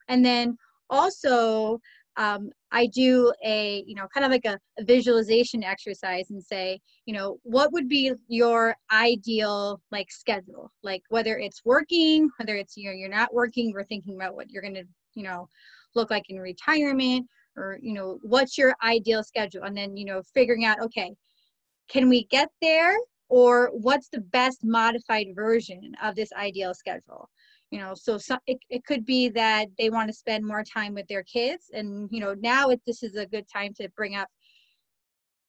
And 0.08 0.26
then 0.26 0.58
also 0.90 1.80
um, 2.20 2.52
I 2.74 2.88
do 2.88 3.32
a, 3.46 3.82
you 3.88 3.96
know, 3.96 4.06
kind 4.14 4.26
of 4.26 4.32
like 4.32 4.44
a, 4.46 4.60
a, 4.78 4.84
visualization 4.84 5.64
exercise 5.64 6.30
and 6.30 6.44
say, 6.44 6.82
you 7.06 7.14
know, 7.14 7.38
what 7.44 7.72
would 7.72 7.88
be 7.88 8.12
your 8.28 8.76
ideal 8.92 9.82
like 9.90 10.12
schedule? 10.12 10.70
Like 10.84 11.02
whether 11.08 11.38
it's 11.38 11.64
working, 11.64 12.30
whether 12.38 12.58
it's, 12.58 12.76
you 12.76 12.90
know, 12.90 12.96
you're 12.96 13.08
not 13.08 13.34
working, 13.34 13.72
we're 13.74 13.86
thinking 13.86 14.16
about 14.16 14.36
what 14.36 14.52
you're 14.52 14.62
going 14.62 14.76
to, 14.76 14.84
you 15.16 15.24
know, 15.24 15.48
look 15.96 16.12
like 16.12 16.30
in 16.30 16.40
retirement 16.40 17.26
or, 17.56 17.80
you 17.82 17.94
know, 17.94 18.20
what's 18.22 18.58
your 18.58 18.76
ideal 18.84 19.24
schedule? 19.24 19.64
And 19.64 19.76
then, 19.76 19.96
you 19.96 20.04
know, 20.04 20.22
figuring 20.34 20.66
out, 20.66 20.82
okay, 20.82 21.14
can 21.88 22.10
we 22.10 22.26
get 22.26 22.50
there? 22.62 22.98
Or 23.30 23.70
what's 23.74 24.10
the 24.10 24.22
best 24.22 24.64
modified 24.64 25.28
version 25.36 25.96
of 26.04 26.16
this 26.16 26.34
ideal 26.34 26.74
schedule? 26.74 27.30
you 27.72 27.80
know 27.80 27.94
so 27.94 28.18
some, 28.18 28.40
it, 28.48 28.58
it 28.70 28.86
could 28.86 29.06
be 29.06 29.30
that 29.30 29.68
they 29.78 29.90
want 29.90 30.08
to 30.08 30.14
spend 30.14 30.46
more 30.46 30.64
time 30.64 30.94
with 30.94 31.08
their 31.08 31.24
kids 31.24 31.70
and 31.74 32.10
you 32.12 32.20
know 32.20 32.36
now 32.40 32.70
it, 32.70 32.82
this 32.86 33.04
is 33.04 33.16
a 33.16 33.26
good 33.26 33.46
time 33.52 33.74
to 33.74 33.88
bring 33.96 34.16
up 34.16 34.28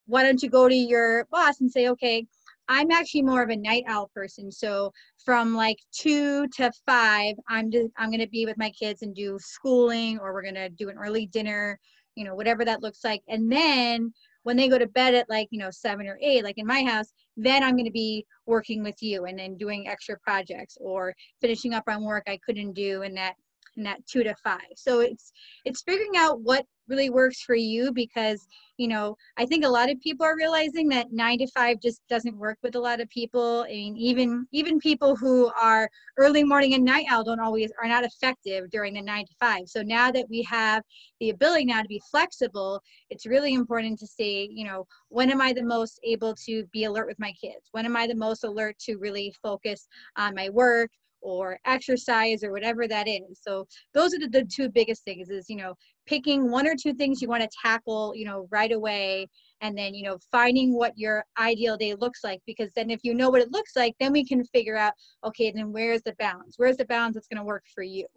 why 0.05 0.23
don't 0.23 0.43
you 0.43 0.49
go 0.49 0.67
to 0.67 0.75
your 0.75 1.25
boss 1.31 1.61
and 1.61 1.71
say 1.71 1.87
okay 1.87 2.25
i'm 2.67 2.91
actually 2.91 3.21
more 3.21 3.41
of 3.41 3.49
a 3.49 3.55
night 3.55 3.83
owl 3.87 4.09
person 4.13 4.51
so 4.51 4.91
from 5.23 5.55
like 5.55 5.77
two 5.91 6.47
to 6.49 6.71
five 6.85 7.35
i'm 7.49 7.71
just 7.71 7.87
i'm 7.97 8.09
going 8.09 8.19
to 8.19 8.27
be 8.27 8.45
with 8.45 8.57
my 8.57 8.69
kids 8.71 9.01
and 9.01 9.15
do 9.15 9.37
schooling 9.39 10.19
or 10.19 10.33
we're 10.33 10.43
going 10.43 10.55
to 10.55 10.69
do 10.69 10.89
an 10.89 10.97
early 10.97 11.25
dinner 11.27 11.79
you 12.15 12.23
know 12.23 12.35
whatever 12.35 12.63
that 12.65 12.81
looks 12.81 13.03
like 13.03 13.21
and 13.29 13.51
then 13.51 14.13
when 14.43 14.57
they 14.57 14.67
go 14.67 14.77
to 14.77 14.87
bed 14.87 15.13
at 15.13 15.29
like 15.29 15.47
you 15.51 15.59
know 15.59 15.69
seven 15.71 16.07
or 16.07 16.17
eight 16.21 16.43
like 16.43 16.57
in 16.57 16.67
my 16.67 16.83
house 16.83 17.13
then 17.41 17.63
i'm 17.63 17.73
going 17.75 17.85
to 17.85 17.91
be 17.91 18.25
working 18.45 18.83
with 18.83 19.01
you 19.01 19.25
and 19.25 19.37
then 19.37 19.57
doing 19.57 19.87
extra 19.87 20.17
projects 20.19 20.77
or 20.79 21.13
finishing 21.41 21.73
up 21.73 21.83
on 21.87 22.03
work 22.03 22.23
i 22.27 22.37
couldn't 22.45 22.73
do 22.73 23.01
in 23.01 23.13
that 23.13 23.35
in 23.77 23.83
that 23.83 24.05
two 24.05 24.23
to 24.23 24.35
five. 24.43 24.59
So 24.75 24.99
it's 24.99 25.31
it's 25.65 25.81
figuring 25.81 26.17
out 26.17 26.41
what 26.41 26.65
really 26.87 27.09
works 27.09 27.41
for 27.41 27.55
you 27.55 27.91
because 27.93 28.45
you 28.77 28.87
know 28.87 29.15
i 29.37 29.45
think 29.45 29.63
a 29.63 29.69
lot 29.69 29.89
of 29.89 29.99
people 30.01 30.25
are 30.25 30.35
realizing 30.35 30.89
that 30.89 31.07
nine 31.11 31.37
to 31.37 31.47
five 31.47 31.77
just 31.81 32.01
doesn't 32.09 32.37
work 32.37 32.57
with 32.63 32.75
a 32.75 32.79
lot 32.79 32.99
of 32.99 33.07
people. 33.09 33.65
I 33.67 33.71
mean, 33.71 33.95
even 33.95 34.45
even 34.51 34.79
people 34.79 35.15
who 35.15 35.51
are 35.59 35.89
early 36.17 36.43
morning 36.43 36.73
and 36.73 36.83
night 36.83 37.05
owl 37.09 37.23
don't 37.23 37.39
always 37.39 37.71
are 37.81 37.87
not 37.87 38.03
effective 38.03 38.69
during 38.71 38.95
the 38.95 39.01
nine 39.01 39.25
to 39.25 39.33
five. 39.39 39.67
So 39.67 39.81
now 39.81 40.11
that 40.11 40.25
we 40.29 40.41
have 40.43 40.83
the 41.19 41.29
ability 41.29 41.65
now 41.65 41.81
to 41.81 41.87
be 41.87 42.01
flexible 42.11 42.81
it's 43.09 43.25
really 43.25 43.53
important 43.53 43.99
to 43.99 44.07
say 44.07 44.47
you 44.51 44.65
know 44.65 44.85
when 45.09 45.29
am 45.29 45.41
i 45.41 45.53
the 45.53 45.63
most 45.63 45.99
able 46.03 46.33
to 46.33 46.65
be 46.71 46.85
alert 46.85 47.07
with 47.07 47.19
my 47.19 47.33
kids? 47.33 47.69
When 47.71 47.85
am 47.85 47.95
i 47.95 48.07
the 48.07 48.15
most 48.15 48.43
alert 48.43 48.77
to 48.79 48.97
really 48.97 49.33
focus 49.41 49.87
on 50.17 50.35
my 50.35 50.49
work 50.49 50.89
or 51.21 51.59
exercise 51.65 52.43
or 52.43 52.51
whatever 52.51 52.87
that 52.87 53.07
is. 53.07 53.39
So 53.41 53.67
those 53.93 54.13
are 54.13 54.19
the, 54.19 54.27
the 54.27 54.45
two 54.45 54.69
biggest 54.69 55.03
things 55.03 55.29
is 55.29 55.49
you 55.49 55.57
know 55.57 55.75
picking 56.05 56.49
one 56.49 56.67
or 56.67 56.75
two 56.75 56.93
things 56.93 57.21
you 57.21 57.27
want 57.27 57.43
to 57.43 57.49
tackle 57.61 58.13
you 58.15 58.25
know 58.25 58.47
right 58.51 58.71
away 58.71 59.27
and 59.61 59.77
then 59.77 59.93
you 59.93 60.03
know 60.03 60.17
finding 60.31 60.73
what 60.73 60.97
your 60.97 61.23
ideal 61.39 61.77
day 61.77 61.93
looks 61.95 62.23
like 62.23 62.41
because 62.45 62.71
then 62.75 62.89
if 62.89 62.99
you 63.03 63.13
know 63.13 63.29
what 63.29 63.41
it 63.41 63.51
looks 63.51 63.75
like 63.75 63.95
then 63.99 64.11
we 64.11 64.25
can 64.25 64.43
figure 64.45 64.77
out 64.77 64.93
okay 65.23 65.51
then 65.51 65.71
where's 65.71 66.01
the 66.03 66.13
balance? 66.13 66.55
Where's 66.57 66.77
the 66.77 66.85
balance 66.85 67.15
that's 67.15 67.27
going 67.27 67.37
to 67.37 67.43
work 67.43 67.63
for 67.73 67.83
you? 67.83 68.07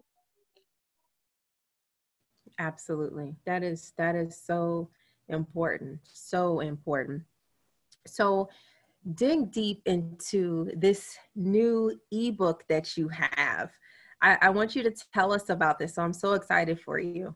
Absolutely. 2.57 3.35
That 3.45 3.63
is 3.63 3.93
that 3.97 4.15
is 4.15 4.39
so 4.39 4.89
important 5.27 5.99
so 6.05 6.59
important. 6.59 7.23
So 8.07 8.49
dig 9.13 9.51
deep 9.51 9.81
into 9.85 10.71
this 10.75 11.17
new 11.35 11.99
ebook 12.11 12.63
that 12.67 12.97
you 12.97 13.07
have. 13.09 13.71
I, 14.21 14.37
I, 14.41 14.49
want 14.49 14.75
you 14.75 14.81
to 14.83 14.91
tell 15.13 15.31
us 15.31 15.49
about 15.49 15.77
this. 15.77 15.95
So 15.95 16.01
I'm 16.01 16.13
so 16.13 16.33
excited 16.33 16.79
for 16.79 16.97
you. 16.97 17.35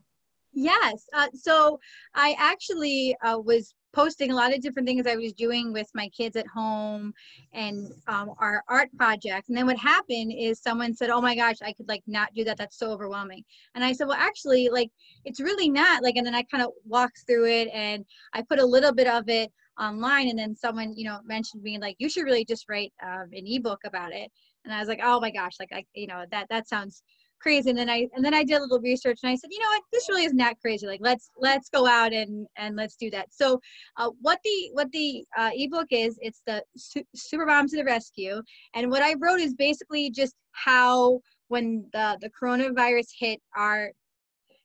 Yes. 0.52 1.06
Uh, 1.14 1.28
so 1.32 1.78
I 2.14 2.34
actually 2.38 3.16
uh, 3.24 3.38
was 3.38 3.74
posting 3.92 4.30
a 4.30 4.34
lot 4.34 4.54
of 4.54 4.60
different 4.60 4.86
things 4.86 5.06
I 5.06 5.16
was 5.16 5.32
doing 5.32 5.72
with 5.72 5.88
my 5.94 6.08
kids 6.08 6.36
at 6.36 6.46
home 6.46 7.12
and 7.52 7.92
um, 8.08 8.32
our 8.38 8.62
art 8.68 8.88
projects. 8.96 9.48
And 9.48 9.56
then 9.56 9.66
what 9.66 9.78
happened 9.78 10.32
is 10.36 10.60
someone 10.60 10.94
said, 10.94 11.10
"Oh 11.10 11.20
my 11.20 11.34
gosh, 11.34 11.56
I 11.62 11.72
could 11.72 11.88
like 11.88 12.02
not 12.06 12.34
do 12.34 12.44
that. 12.44 12.56
That's 12.56 12.78
so 12.78 12.90
overwhelming." 12.90 13.44
And 13.74 13.84
I 13.84 13.92
said, 13.92 14.08
"Well, 14.08 14.18
actually, 14.18 14.68
like 14.68 14.90
it's 15.24 15.40
really 15.40 15.68
not." 15.68 16.02
Like, 16.02 16.16
and 16.16 16.26
then 16.26 16.34
I 16.34 16.42
kind 16.44 16.62
of 16.64 16.70
walked 16.84 17.24
through 17.26 17.46
it 17.46 17.68
and 17.72 18.04
I 18.32 18.42
put 18.42 18.58
a 18.58 18.66
little 18.66 18.92
bit 18.92 19.06
of 19.06 19.28
it 19.28 19.52
online. 19.80 20.28
And 20.28 20.38
then 20.38 20.54
someone, 20.54 20.94
you 20.96 21.04
know, 21.04 21.20
mentioned 21.24 21.62
me 21.62 21.78
like, 21.78 21.96
"You 21.98 22.08
should 22.08 22.24
really 22.24 22.44
just 22.44 22.66
write 22.68 22.92
um, 23.02 23.28
an 23.32 23.44
ebook 23.46 23.80
about 23.84 24.12
it." 24.12 24.30
And 24.64 24.74
I 24.74 24.78
was 24.78 24.88
like, 24.88 25.00
"Oh 25.02 25.20
my 25.20 25.30
gosh, 25.30 25.54
like 25.58 25.70
I, 25.72 25.84
you 25.94 26.06
know, 26.06 26.24
that 26.30 26.46
that 26.50 26.68
sounds." 26.68 27.02
crazy 27.40 27.70
and 27.70 27.78
then 27.78 27.88
i 27.88 28.06
and 28.14 28.24
then 28.24 28.34
i 28.34 28.44
did 28.44 28.58
a 28.58 28.60
little 28.60 28.80
research 28.80 29.20
and 29.22 29.32
i 29.32 29.34
said 29.34 29.48
you 29.50 29.58
know 29.58 29.66
what 29.66 29.82
this 29.92 30.08
really 30.08 30.24
isn't 30.24 30.36
that 30.36 30.60
crazy 30.60 30.86
like 30.86 31.00
let's 31.02 31.30
let's 31.38 31.68
go 31.70 31.86
out 31.86 32.12
and 32.12 32.46
and 32.56 32.76
let's 32.76 32.96
do 32.96 33.10
that 33.10 33.26
so 33.32 33.58
uh, 33.96 34.10
what 34.20 34.38
the 34.44 34.70
what 34.72 34.90
the 34.92 35.24
uh, 35.36 35.50
ebook 35.54 35.86
is 35.90 36.18
it's 36.20 36.42
the 36.46 36.62
Su- 36.76 37.04
super 37.14 37.46
mom 37.46 37.66
to 37.68 37.76
the 37.76 37.84
rescue 37.84 38.42
and 38.74 38.90
what 38.90 39.02
i 39.02 39.14
wrote 39.18 39.40
is 39.40 39.54
basically 39.54 40.10
just 40.10 40.34
how 40.52 41.20
when 41.48 41.84
the 41.92 42.18
the 42.20 42.30
coronavirus 42.30 43.08
hit 43.18 43.40
our 43.56 43.90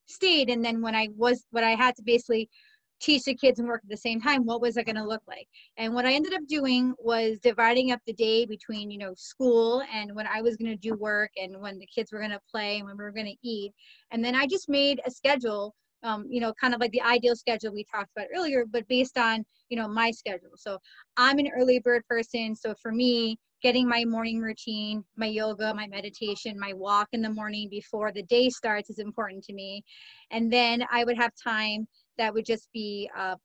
state 0.08 0.50
and 0.50 0.64
then 0.64 0.82
when 0.82 0.96
i 0.96 1.08
was 1.16 1.46
what 1.52 1.64
i 1.64 1.72
had 1.72 1.96
to 1.96 2.04
basically 2.04 2.50
teach 3.06 3.24
the 3.24 3.36
kids 3.36 3.60
and 3.60 3.68
work 3.68 3.82
at 3.84 3.90
the 3.90 3.96
same 3.96 4.20
time 4.20 4.46
what 4.46 4.62
was 4.62 4.78
it 4.78 4.86
going 4.86 4.96
to 4.96 5.08
look 5.08 5.22
like? 5.28 5.48
And 5.78 5.94
what 5.94 6.06
i 6.06 6.14
ended 6.14 6.34
up 6.34 6.48
doing 6.48 6.94
was 6.98 7.38
dividing 7.40 7.92
up 7.92 8.00
the 8.06 8.14
day 8.14 8.46
between 8.46 8.90
you 8.90 8.98
know 8.98 9.14
school 9.16 9.84
and 9.94 10.16
when 10.16 10.28
i 10.28 10.42
was 10.42 10.58
going 10.58 10.72
to 10.72 10.78
do 10.78 10.96
work 10.96 11.30
and 11.38 11.60
when 11.62 11.78
the 11.78 11.86
kids 11.86 12.12
were 12.12 12.20
going 12.20 12.32
to 12.32 12.40
play 12.50 12.78
and 12.78 12.86
when 12.86 12.98
we 12.98 13.04
were 13.04 13.12
going 13.12 13.28
to 13.28 13.48
eat. 13.48 13.72
And 14.12 14.26
then 14.26 14.36
i 14.36 14.48
just 14.48 14.70
made 14.70 15.02
a 15.06 15.12
schedule 15.12 15.76
um, 16.04 16.26
you 16.30 16.42
know 16.42 16.54
kind 16.60 16.74
of 16.74 16.80
like 16.80 16.92
the 16.92 17.02
ideal 17.02 17.36
schedule 17.36 17.74
we 17.74 17.84
talked 17.84 18.10
about 18.16 18.28
earlier 18.36 18.66
but 18.66 18.88
based 18.88 19.18
on 19.18 19.46
you 19.70 19.78
know 19.78 19.88
my 19.88 20.10
schedule. 20.12 20.56
So 20.56 20.80
i'm 21.16 21.38
an 21.38 21.50
early 21.56 21.80
bird 21.80 22.04
person. 22.08 22.56
So 22.56 22.74
for 22.82 22.92
me 22.92 23.38
getting 23.62 23.88
my 23.88 24.06
morning 24.06 24.40
routine, 24.40 25.04
my 25.16 25.26
yoga, 25.26 25.74
my 25.74 25.88
meditation, 25.88 26.60
my 26.60 26.74
walk 26.74 27.08
in 27.14 27.22
the 27.22 27.30
morning 27.30 27.68
before 27.70 28.12
the 28.12 28.22
day 28.24 28.48
starts 28.48 28.92
is 28.92 29.00
important 29.00 29.44
to 29.44 29.54
me. 29.54 29.84
And 30.30 30.54
then 30.54 30.86
I 30.92 31.04
would 31.04 31.18
have 31.18 31.32
time 31.42 31.88
that 32.18 32.34
would 32.34 32.46
just 32.46 32.70
be 32.74 33.10
uh, 33.18 33.36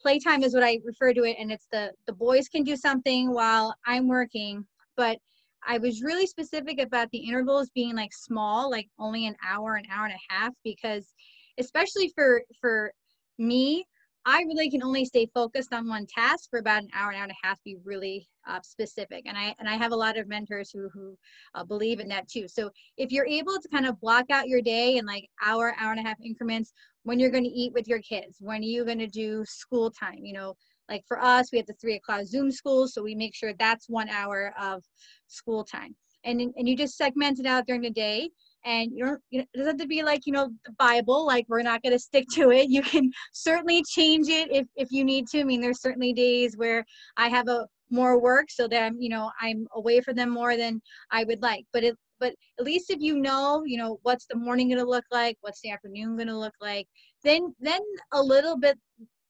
playtime 0.00 0.42
is 0.42 0.54
what 0.54 0.62
I 0.62 0.80
refer 0.84 1.12
to 1.12 1.24
it, 1.24 1.36
and 1.38 1.50
it's 1.50 1.66
the 1.72 1.92
the 2.06 2.12
boys 2.12 2.48
can 2.48 2.64
do 2.64 2.76
something 2.76 3.32
while 3.32 3.74
I'm 3.86 4.08
working, 4.08 4.66
but 4.96 5.18
I 5.66 5.78
was 5.78 6.02
really 6.02 6.26
specific 6.26 6.80
about 6.80 7.10
the 7.10 7.18
intervals 7.18 7.70
being 7.74 7.96
like 7.96 8.12
small, 8.12 8.70
like 8.70 8.88
only 8.98 9.26
an 9.26 9.34
hour, 9.46 9.74
an 9.74 9.84
hour 9.90 10.06
and 10.06 10.14
a 10.14 10.32
half, 10.34 10.52
because 10.64 11.14
especially 11.58 12.12
for 12.14 12.42
for 12.60 12.92
me, 13.38 13.84
I 14.28 14.42
really 14.42 14.68
can 14.68 14.82
only 14.82 15.04
stay 15.04 15.30
focused 15.32 15.72
on 15.72 15.86
one 15.86 16.04
task 16.04 16.50
for 16.50 16.58
about 16.58 16.82
an 16.82 16.90
hour, 16.92 17.10
an 17.10 17.16
hour 17.16 17.22
and 17.22 17.32
a 17.32 17.46
half, 17.46 17.62
be 17.62 17.76
really 17.84 18.28
uh, 18.48 18.60
specific. 18.60 19.22
And 19.24 19.38
I 19.38 19.54
and 19.60 19.68
I 19.68 19.76
have 19.76 19.92
a 19.92 19.96
lot 19.96 20.18
of 20.18 20.26
mentors 20.26 20.72
who 20.72 20.88
who 20.92 21.16
uh, 21.54 21.62
believe 21.62 22.00
in 22.00 22.08
that 22.08 22.28
too. 22.28 22.48
So 22.48 22.70
if 22.96 23.12
you're 23.12 23.26
able 23.26 23.52
to 23.52 23.68
kind 23.68 23.86
of 23.86 24.00
block 24.00 24.26
out 24.30 24.48
your 24.48 24.60
day 24.60 24.96
in 24.96 25.06
like 25.06 25.28
hour, 25.44 25.76
hour 25.78 25.92
and 25.92 26.00
a 26.00 26.02
half 26.02 26.20
increments, 26.20 26.72
when 27.04 27.20
you're 27.20 27.30
going 27.30 27.44
to 27.44 27.50
eat 27.50 27.72
with 27.72 27.86
your 27.86 28.00
kids, 28.00 28.38
when 28.40 28.62
are 28.62 28.64
you 28.64 28.84
going 28.84 28.98
to 28.98 29.06
do 29.06 29.44
school 29.46 29.92
time, 29.92 30.24
you 30.24 30.32
know, 30.32 30.56
like 30.88 31.04
for 31.06 31.22
us, 31.22 31.52
we 31.52 31.58
have 31.58 31.66
the 31.66 31.74
three 31.80 31.94
o'clock 31.94 32.24
Zoom 32.24 32.50
school, 32.50 32.88
so 32.88 33.04
we 33.04 33.14
make 33.14 33.34
sure 33.34 33.52
that's 33.54 33.88
one 33.88 34.08
hour 34.08 34.52
of 34.60 34.82
school 35.28 35.62
time. 35.62 35.94
And 36.24 36.40
and 36.40 36.68
you 36.68 36.76
just 36.76 36.96
segment 36.96 37.38
it 37.38 37.46
out 37.46 37.68
during 37.68 37.82
the 37.82 37.90
day 37.90 38.30
and 38.66 38.90
you 38.92 39.04
don't 39.04 39.22
you 39.30 39.38
know, 39.38 39.46
it 39.54 39.56
doesn't 39.56 39.78
have 39.78 39.80
to 39.80 39.86
be 39.86 40.02
like 40.02 40.26
you 40.26 40.32
know 40.32 40.50
the 40.66 40.72
bible 40.78 41.24
like 41.24 41.46
we're 41.48 41.62
not 41.62 41.82
going 41.82 41.92
to 41.92 41.98
stick 41.98 42.26
to 42.32 42.50
it. 42.50 42.68
You 42.68 42.82
can 42.82 43.10
certainly 43.32 43.82
change 43.88 44.28
it 44.28 44.48
if 44.52 44.66
if 44.76 44.88
you 44.90 45.04
need 45.04 45.26
to. 45.28 45.40
I 45.40 45.44
mean 45.44 45.60
there's 45.60 45.80
certainly 45.80 46.12
days 46.12 46.56
where 46.56 46.84
i 47.16 47.28
have 47.28 47.48
a 47.48 47.66
more 47.90 48.20
work 48.20 48.46
so 48.50 48.66
that 48.68 48.92
you 48.98 49.08
know 49.08 49.30
i'm 49.40 49.66
away 49.74 50.00
from 50.00 50.16
them 50.16 50.30
more 50.30 50.56
than 50.56 50.82
i 51.10 51.24
would 51.24 51.40
like. 51.40 51.64
But 51.72 51.84
it 51.84 51.96
but 52.18 52.34
at 52.58 52.64
least 52.64 52.90
if 52.90 53.00
you 53.00 53.18
know 53.18 53.62
you 53.64 53.78
know 53.78 53.98
what's 54.02 54.26
the 54.26 54.36
morning 54.36 54.68
going 54.68 54.78
to 54.78 54.90
look 54.90 55.04
like 55.10 55.36
what's 55.40 55.60
the 55.60 55.70
afternoon 55.70 56.16
going 56.16 56.28
to 56.28 56.38
look 56.38 56.54
like 56.60 56.86
then 57.22 57.54
then 57.60 57.80
a 58.12 58.22
little 58.22 58.58
bit 58.58 58.78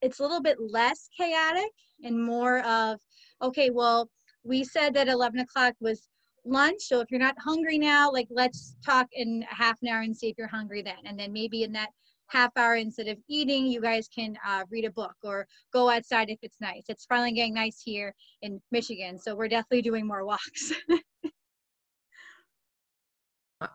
it's 0.03 0.20
a 0.20 0.22
little 0.22 0.42
bit 0.42 0.57
less 0.61 1.09
chaotic 1.18 1.70
and 2.05 2.25
more 2.25 2.61
of 2.61 2.99
okay 3.42 3.70
well 3.70 4.09
we 4.44 4.62
said 4.62 4.94
that 4.94 5.09
11 5.09 5.40
o'clock 5.40 5.75
was 5.81 6.09
lunch. 6.47 6.83
So 6.83 7.01
if 7.01 7.11
you're 7.11 7.21
not 7.21 7.37
hungry 7.39 7.79
now, 7.79 8.11
like 8.11 8.29
let's 8.31 8.77
talk 8.85 9.07
in 9.13 9.45
half 9.49 9.79
an 9.83 9.89
hour 9.89 10.01
and 10.01 10.17
see 10.17 10.29
if 10.29 10.39
you're 10.39 10.47
hungry 10.49 10.83
then. 10.83 10.99
And 11.05 11.19
then 11.19 11.33
maybe 11.33 11.65
in 11.65 11.73
that 11.73 11.91
half 12.29 12.51
hour 12.57 12.77
instead 12.77 13.09
of 13.09 13.19
eating, 13.29 13.67
you 13.67 13.81
guys 13.81 14.09
can 14.09 14.37
uh, 14.47 14.65
read 14.71 14.85
a 14.85 14.91
book 14.91 15.15
or 15.23 15.47
go 15.73 15.91
outside 15.91 16.29
if 16.31 16.39
it's 16.43 16.61
nice. 16.61 16.85
It's 16.89 17.05
finally 17.07 17.33
getting 17.33 17.55
nice 17.55 17.81
here 17.85 18.15
in 18.43 18.61
Michigan. 18.71 19.19
So 19.19 19.35
we're 19.35 19.49
definitely 19.49 19.83
doing 19.83 20.07
more 20.07 20.25
walks. 20.25 20.73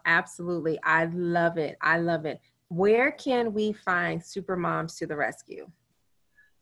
Absolutely. 0.05 0.79
I 0.83 1.05
love 1.05 1.57
it. 1.57 1.77
I 1.81 1.97
love 1.97 2.25
it. 2.25 2.39
Where 2.67 3.11
can 3.11 3.53
we 3.53 3.73
find 3.73 4.23
Super 4.23 4.55
Moms 4.55 4.95
to 4.97 5.07
the 5.07 5.15
Rescue? 5.15 5.69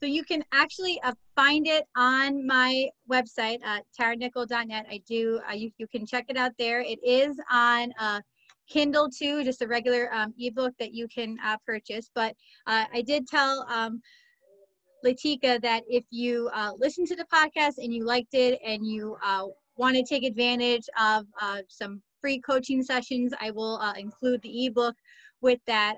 So 0.01 0.05
you 0.05 0.23
can 0.23 0.43
actually 0.53 0.99
uh, 1.03 1.13
find 1.35 1.67
it 1.67 1.85
on 1.97 2.47
my 2.47 2.87
website, 3.11 3.59
uh, 3.65 3.79
taranichol.net. 3.99 4.85
I 4.89 5.01
do, 5.05 5.41
uh, 5.49 5.53
you, 5.53 5.71
you 5.77 5.87
can 5.87 6.05
check 6.05 6.25
it 6.29 6.37
out 6.37 6.53
there. 6.57 6.79
It 6.79 6.99
is 7.03 7.37
on 7.51 7.91
uh, 7.99 8.21
Kindle 8.69 9.09
too, 9.09 9.43
just 9.43 9.61
a 9.61 9.67
regular 9.67 10.13
um, 10.13 10.33
ebook 10.39 10.73
that 10.79 10.93
you 10.93 11.07
can 11.09 11.37
uh, 11.43 11.57
purchase. 11.65 12.09
But 12.15 12.33
uh, 12.65 12.85
I 12.93 13.01
did 13.01 13.27
tell 13.27 13.65
um, 13.69 14.01
Latika 15.05 15.61
that 15.61 15.83
if 15.89 16.05
you 16.11 16.49
uh, 16.53 16.71
listen 16.77 17.05
to 17.05 17.15
the 17.17 17.25
podcast 17.25 17.73
and 17.77 17.93
you 17.93 18.05
liked 18.05 18.33
it 18.33 18.57
and 18.65 18.85
you 18.85 19.17
want 19.75 19.97
to 19.97 20.03
take 20.03 20.23
advantage 20.23 20.87
of 20.97 21.25
some 21.67 22.01
free 22.21 22.39
coaching 22.39 22.83
sessions, 22.83 23.33
I 23.41 23.51
will 23.51 23.81
include 23.97 24.41
the 24.43 24.67
ebook 24.67 24.95
with 25.41 25.59
that. 25.67 25.95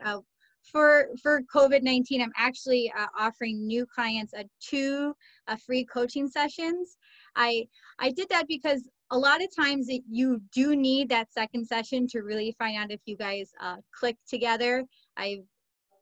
For 0.64 1.10
for 1.22 1.42
covid-19 1.54 2.22
i'm 2.22 2.32
actually 2.38 2.92
uh, 2.98 3.08
offering 3.18 3.66
new 3.66 3.86
clients 3.86 4.34
a 4.34 4.46
two 4.60 5.14
uh, 5.48 5.56
free 5.56 5.86
coaching 5.86 6.28
sessions. 6.28 6.98
I 7.36 7.68
i 8.00 8.12
did 8.12 8.30
that 8.30 8.48
because 8.48 8.88
a 9.12 9.18
lot 9.18 9.44
of 9.44 9.54
times 9.54 9.90
it, 9.90 10.04
you 10.10 10.42
do 10.54 10.76
need 10.76 11.10
that 11.10 11.34
second 11.34 11.68
session 11.68 12.08
to 12.08 12.20
really 12.22 12.56
find 12.58 12.78
out 12.78 12.92
if 12.92 13.02
you 13.06 13.18
guys 13.18 13.52
uh, 13.60 13.78
click 13.94 14.18
together. 14.28 14.86
I've 15.18 15.44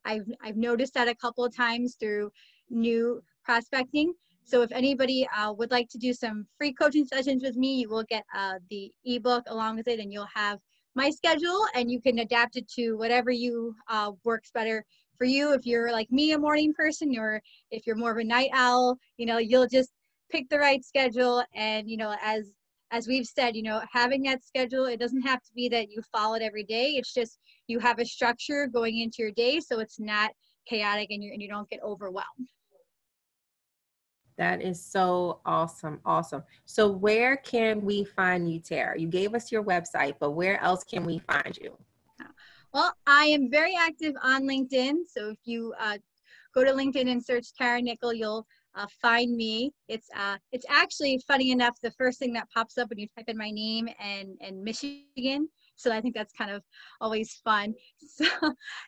i've 0.05 0.27
i've 0.43 0.57
noticed 0.57 0.93
that 0.93 1.07
a 1.07 1.15
couple 1.15 1.43
of 1.43 1.55
times 1.55 1.95
through 1.99 2.31
new 2.69 3.21
prospecting. 3.43 4.13
So 4.43 4.61
if 4.61 4.71
anybody 4.71 5.27
uh, 5.35 5.53
would 5.53 5.71
like 5.71 5.89
to 5.89 5.97
do 5.97 6.11
some 6.13 6.47
free 6.57 6.73
coaching 6.73 7.05
sessions 7.05 7.43
with 7.43 7.55
me 7.55 7.75
you 7.75 7.89
will 7.89 8.03
get 8.03 8.23
uh, 8.35 8.55
the 8.69 8.91
ebook 9.05 9.43
along 9.47 9.77
with 9.77 9.87
it 9.87 9.99
and 9.99 10.11
you'll 10.11 10.33
have 10.33 10.59
my 10.99 11.09
schedule 11.09 11.65
and 11.75 11.89
you 11.89 12.01
can 12.01 12.19
adapt 12.19 12.57
it 12.57 12.67
to 12.67 12.97
whatever 12.97 13.31
you 13.31 13.73
uh, 13.87 14.11
works 14.25 14.51
better 14.53 14.83
for 15.17 15.23
you. 15.23 15.53
If 15.53 15.65
you're 15.65 15.93
like 15.93 16.11
me, 16.11 16.33
a 16.33 16.37
morning 16.37 16.73
person, 16.73 17.17
or 17.17 17.41
if 17.71 17.87
you're 17.87 17.95
more 17.95 18.11
of 18.11 18.17
a 18.17 18.23
night 18.23 18.49
owl, 18.53 18.97
you 19.15 19.25
know, 19.25 19.37
you'll 19.37 19.67
just 19.67 19.91
pick 20.29 20.49
the 20.49 20.59
right 20.59 20.83
schedule. 20.83 21.41
And, 21.55 21.89
you 21.89 21.95
know, 21.95 22.17
as, 22.21 22.51
as 22.91 23.07
we've 23.07 23.25
said, 23.25 23.55
you 23.55 23.63
know, 23.63 23.81
having 23.89 24.23
that 24.23 24.43
schedule, 24.43 24.85
it 24.87 24.99
doesn't 24.99 25.21
have 25.21 25.41
to 25.41 25.53
be 25.55 25.69
that 25.69 25.89
you 25.89 26.01
follow 26.11 26.35
it 26.35 26.41
every 26.41 26.65
day. 26.65 26.89
It's 26.97 27.13
just 27.13 27.39
you 27.67 27.79
have 27.79 27.99
a 27.99 28.05
structure 28.05 28.67
going 28.67 28.99
into 28.99 29.17
your 29.19 29.31
day 29.31 29.61
so 29.61 29.79
it's 29.79 30.01
not 30.01 30.31
chaotic 30.67 31.11
and 31.11 31.23
you, 31.23 31.31
and 31.31 31.41
you 31.41 31.47
don't 31.47 31.69
get 31.69 31.79
overwhelmed. 31.81 32.49
That 34.39 34.61
is 34.61 34.81
so 34.81 35.41
awesome. 35.45 35.99
Awesome. 36.05 36.43
So, 36.63 36.89
where 36.89 37.35
can 37.35 37.81
we 37.81 38.05
find 38.05 38.49
you, 38.49 38.61
Tara? 38.61 38.97
You 38.97 39.09
gave 39.09 39.35
us 39.35 39.51
your 39.51 39.61
website, 39.65 40.13
but 40.17 40.31
where 40.31 40.63
else 40.63 40.85
can 40.85 41.03
we 41.03 41.19
find 41.19 41.57
you? 41.61 41.77
Well, 42.73 42.93
I 43.05 43.25
am 43.25 43.51
very 43.51 43.75
active 43.77 44.13
on 44.23 44.43
LinkedIn. 44.43 44.99
So, 45.13 45.31
if 45.31 45.39
you 45.43 45.73
uh, 45.77 45.97
go 46.55 46.63
to 46.63 46.71
LinkedIn 46.71 47.11
and 47.11 47.21
search 47.23 47.53
Tara 47.53 47.81
Nichol, 47.81 48.13
you'll 48.13 48.47
uh, 48.75 48.87
find 49.01 49.35
me. 49.35 49.73
It's 49.89 50.07
uh, 50.15 50.37
it's 50.53 50.65
actually 50.69 51.21
funny 51.27 51.51
enough. 51.51 51.75
The 51.83 51.91
first 51.91 52.17
thing 52.17 52.31
that 52.33 52.47
pops 52.55 52.77
up 52.77 52.89
when 52.89 52.99
you 52.99 53.07
type 53.17 53.27
in 53.27 53.37
my 53.37 53.51
name 53.51 53.89
and 54.01 54.37
and 54.39 54.63
Michigan. 54.63 55.49
So 55.75 55.91
I 55.91 55.99
think 55.99 56.15
that's 56.15 56.31
kind 56.31 56.51
of 56.51 56.63
always 57.01 57.41
fun. 57.43 57.73
So, 58.07 58.25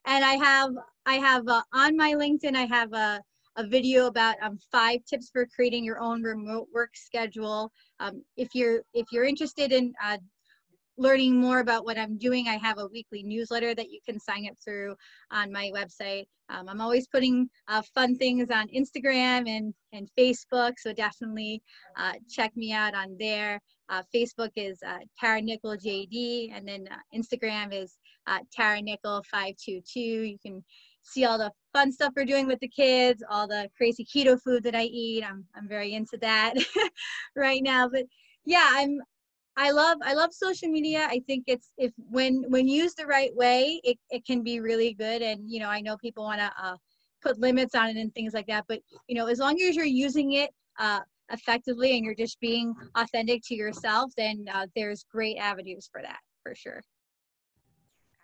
and 0.05 0.23
I 0.23 0.35
have 0.35 0.71
I 1.05 1.15
have 1.15 1.45
uh, 1.49 1.61
on 1.73 1.97
my 1.97 2.13
LinkedIn 2.13 2.55
I 2.55 2.67
have 2.67 2.93
a 2.93 3.21
a 3.57 3.65
video 3.65 4.07
about 4.07 4.35
um, 4.41 4.57
five 4.71 5.03
tips 5.05 5.29
for 5.31 5.45
creating 5.45 5.83
your 5.83 5.99
own 5.99 6.23
remote 6.23 6.67
work 6.73 6.91
schedule. 6.95 7.71
Um, 7.99 8.23
if 8.37 8.49
you're 8.53 8.81
if 8.93 9.07
you're 9.11 9.25
interested 9.25 9.71
in 9.71 9.93
uh, 10.03 10.17
learning 10.97 11.35
more 11.39 11.59
about 11.59 11.83
what 11.85 11.97
I'm 11.97 12.17
doing, 12.17 12.47
I 12.47 12.57
have 12.57 12.77
a 12.77 12.87
weekly 12.87 13.23
newsletter 13.23 13.73
that 13.75 13.89
you 13.89 13.99
can 14.05 14.19
sign 14.19 14.47
up 14.47 14.55
through 14.63 14.95
on 15.31 15.51
my 15.51 15.71
website. 15.73 16.25
Um, 16.49 16.67
I'm 16.67 16.81
always 16.81 17.07
putting 17.07 17.49
uh, 17.67 17.81
fun 17.95 18.17
things 18.17 18.49
on 18.51 18.67
Instagram 18.67 19.49
and, 19.49 19.73
and 19.93 20.09
Facebook, 20.17 20.73
so 20.77 20.93
definitely 20.93 21.61
uh, 21.97 22.13
check 22.29 22.55
me 22.55 22.73
out 22.73 22.93
on 22.93 23.15
there. 23.17 23.59
Uh, 23.89 24.03
Facebook 24.13 24.51
is 24.55 24.79
uh, 24.85 24.99
Tara 25.19 25.41
Nichol 25.41 25.77
JD, 25.77 26.55
and 26.55 26.67
then 26.67 26.87
uh, 26.91 27.17
Instagram 27.17 27.73
is 27.73 27.97
uh, 28.27 28.39
Tara 28.53 28.81
Nichol 28.81 29.23
522. 29.31 29.99
You 29.99 30.37
can 30.41 30.63
see 31.03 31.25
all 31.25 31.37
the 31.37 31.51
fun 31.73 31.91
stuff 31.91 32.13
we're 32.15 32.25
doing 32.25 32.47
with 32.47 32.59
the 32.59 32.67
kids, 32.67 33.23
all 33.29 33.47
the 33.47 33.69
crazy 33.75 34.05
keto 34.05 34.39
food 34.41 34.63
that 34.63 34.75
I 34.75 34.83
eat. 34.83 35.23
I'm 35.23 35.45
I'm 35.55 35.67
very 35.67 35.93
into 35.93 36.17
that 36.21 36.53
right 37.35 37.61
now. 37.63 37.89
But 37.89 38.03
yeah, 38.45 38.67
I'm 38.71 38.99
I 39.57 39.71
love 39.71 39.97
I 40.03 40.13
love 40.13 40.33
social 40.33 40.69
media. 40.69 41.07
I 41.09 41.21
think 41.27 41.43
it's 41.47 41.71
if 41.77 41.91
when 41.97 42.43
when 42.47 42.67
used 42.67 42.97
the 42.97 43.05
right 43.05 43.35
way, 43.35 43.81
it, 43.83 43.97
it 44.09 44.25
can 44.25 44.43
be 44.43 44.59
really 44.59 44.93
good. 44.93 45.21
And 45.21 45.49
you 45.49 45.59
know, 45.59 45.69
I 45.69 45.81
know 45.81 45.97
people 45.97 46.23
want 46.23 46.39
to 46.39 46.51
uh, 46.61 46.77
put 47.21 47.39
limits 47.39 47.75
on 47.75 47.89
it 47.89 47.97
and 47.97 48.13
things 48.13 48.33
like 48.33 48.47
that. 48.47 48.65
But 48.67 48.79
you 49.07 49.15
know, 49.15 49.27
as 49.27 49.39
long 49.39 49.61
as 49.61 49.75
you're 49.75 49.85
using 49.85 50.33
it 50.33 50.51
uh, 50.79 51.01
effectively 51.31 51.95
and 51.95 52.05
you're 52.05 52.15
just 52.15 52.39
being 52.39 52.73
authentic 52.95 53.41
to 53.45 53.55
yourself, 53.55 54.11
then 54.17 54.45
uh, 54.53 54.67
there's 54.75 55.05
great 55.11 55.37
avenues 55.37 55.89
for 55.91 56.01
that 56.01 56.19
for 56.43 56.55
sure. 56.55 56.81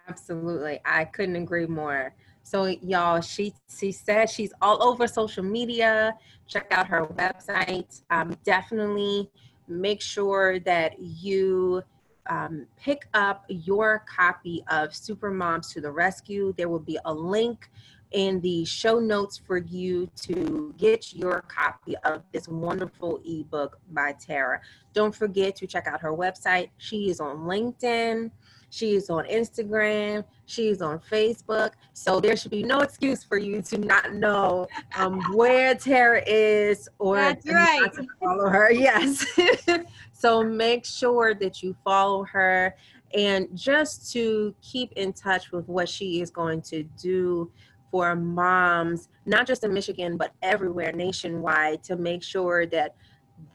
Absolutely, 0.08 0.80
I 0.86 1.04
couldn't 1.06 1.36
agree 1.36 1.68
more. 1.68 2.16
So 2.48 2.66
y'all, 2.66 3.20
she 3.20 3.54
she 3.70 3.92
said 3.92 4.30
she's 4.30 4.54
all 4.62 4.82
over 4.82 5.06
social 5.06 5.44
media. 5.44 6.14
Check 6.48 6.68
out 6.72 6.88
her 6.88 7.06
website. 7.06 8.04
Um, 8.10 8.38
definitely 8.46 9.30
make 9.68 10.02
sure 10.02 10.58
that 10.62 10.98
you 10.98 11.84
um, 12.28 12.66
pick 12.80 13.10
up 13.14 13.44
your 13.50 14.06
copy 14.08 14.64
of 14.70 14.96
Super 14.96 15.30
Moms 15.30 15.74
to 15.74 15.82
the 15.82 15.92
Rescue. 15.92 16.54
There 16.56 16.70
will 16.70 16.80
be 16.80 16.98
a 17.04 17.14
link 17.14 17.70
in 18.12 18.40
the 18.40 18.64
show 18.64 18.98
notes 18.98 19.38
for 19.38 19.58
you 19.58 20.10
to 20.22 20.74
get 20.78 21.14
your 21.14 21.42
copy 21.50 21.98
of 22.06 22.24
this 22.32 22.48
wonderful 22.48 23.20
ebook 23.26 23.78
by 23.92 24.14
Tara. 24.14 24.62
Don't 24.94 25.14
forget 25.14 25.58
to 25.58 25.68
check 25.68 25.86
out 25.86 26.00
her 26.00 26.14
website. 26.14 26.70
She 26.78 27.10
is 27.10 27.20
on 27.20 27.40
LinkedIn. 27.40 28.32
She's 28.70 29.10
on 29.10 29.26
Instagram. 29.26 30.24
She's 30.46 30.82
on 30.82 31.00
Facebook. 31.12 31.72
So 31.94 32.20
there 32.20 32.36
should 32.36 32.52
be 32.52 32.64
no 32.64 32.80
excuse 32.80 33.24
for 33.24 33.38
you 33.38 33.62
to 33.64 33.78
not 33.78 34.14
know 34.14 34.68
um, 34.96 35.22
where 35.34 35.74
Tara 35.76 36.22
is 36.26 36.90
or 37.00 37.16
That's 37.18 37.50
right. 37.50 37.92
to 37.94 38.06
follow 38.20 38.50
her. 38.50 38.72
Yes. 38.78 39.26
so 40.14 40.44
make 40.44 40.86
sure 40.86 41.34
that 41.36 41.64
you 41.64 41.76
follow 41.84 42.24
her 42.26 42.76
and 43.14 43.48
just 43.54 44.12
to 44.14 44.54
keep 44.62 44.92
in 44.94 45.14
touch 45.14 45.52
with 45.52 45.68
what 45.68 45.88
she 45.88 46.22
is 46.22 46.30
going 46.30 46.62
to 46.62 46.84
do 47.02 47.50
for 47.90 48.16
moms, 48.16 49.10
not 49.26 49.48
just 49.48 49.64
in 49.64 49.74
Michigan, 49.74 50.18
but 50.18 50.34
everywhere 50.42 50.92
nationwide 50.92 51.84
to 51.84 51.96
make 51.96 52.22
sure 52.22 52.66
that 52.68 52.96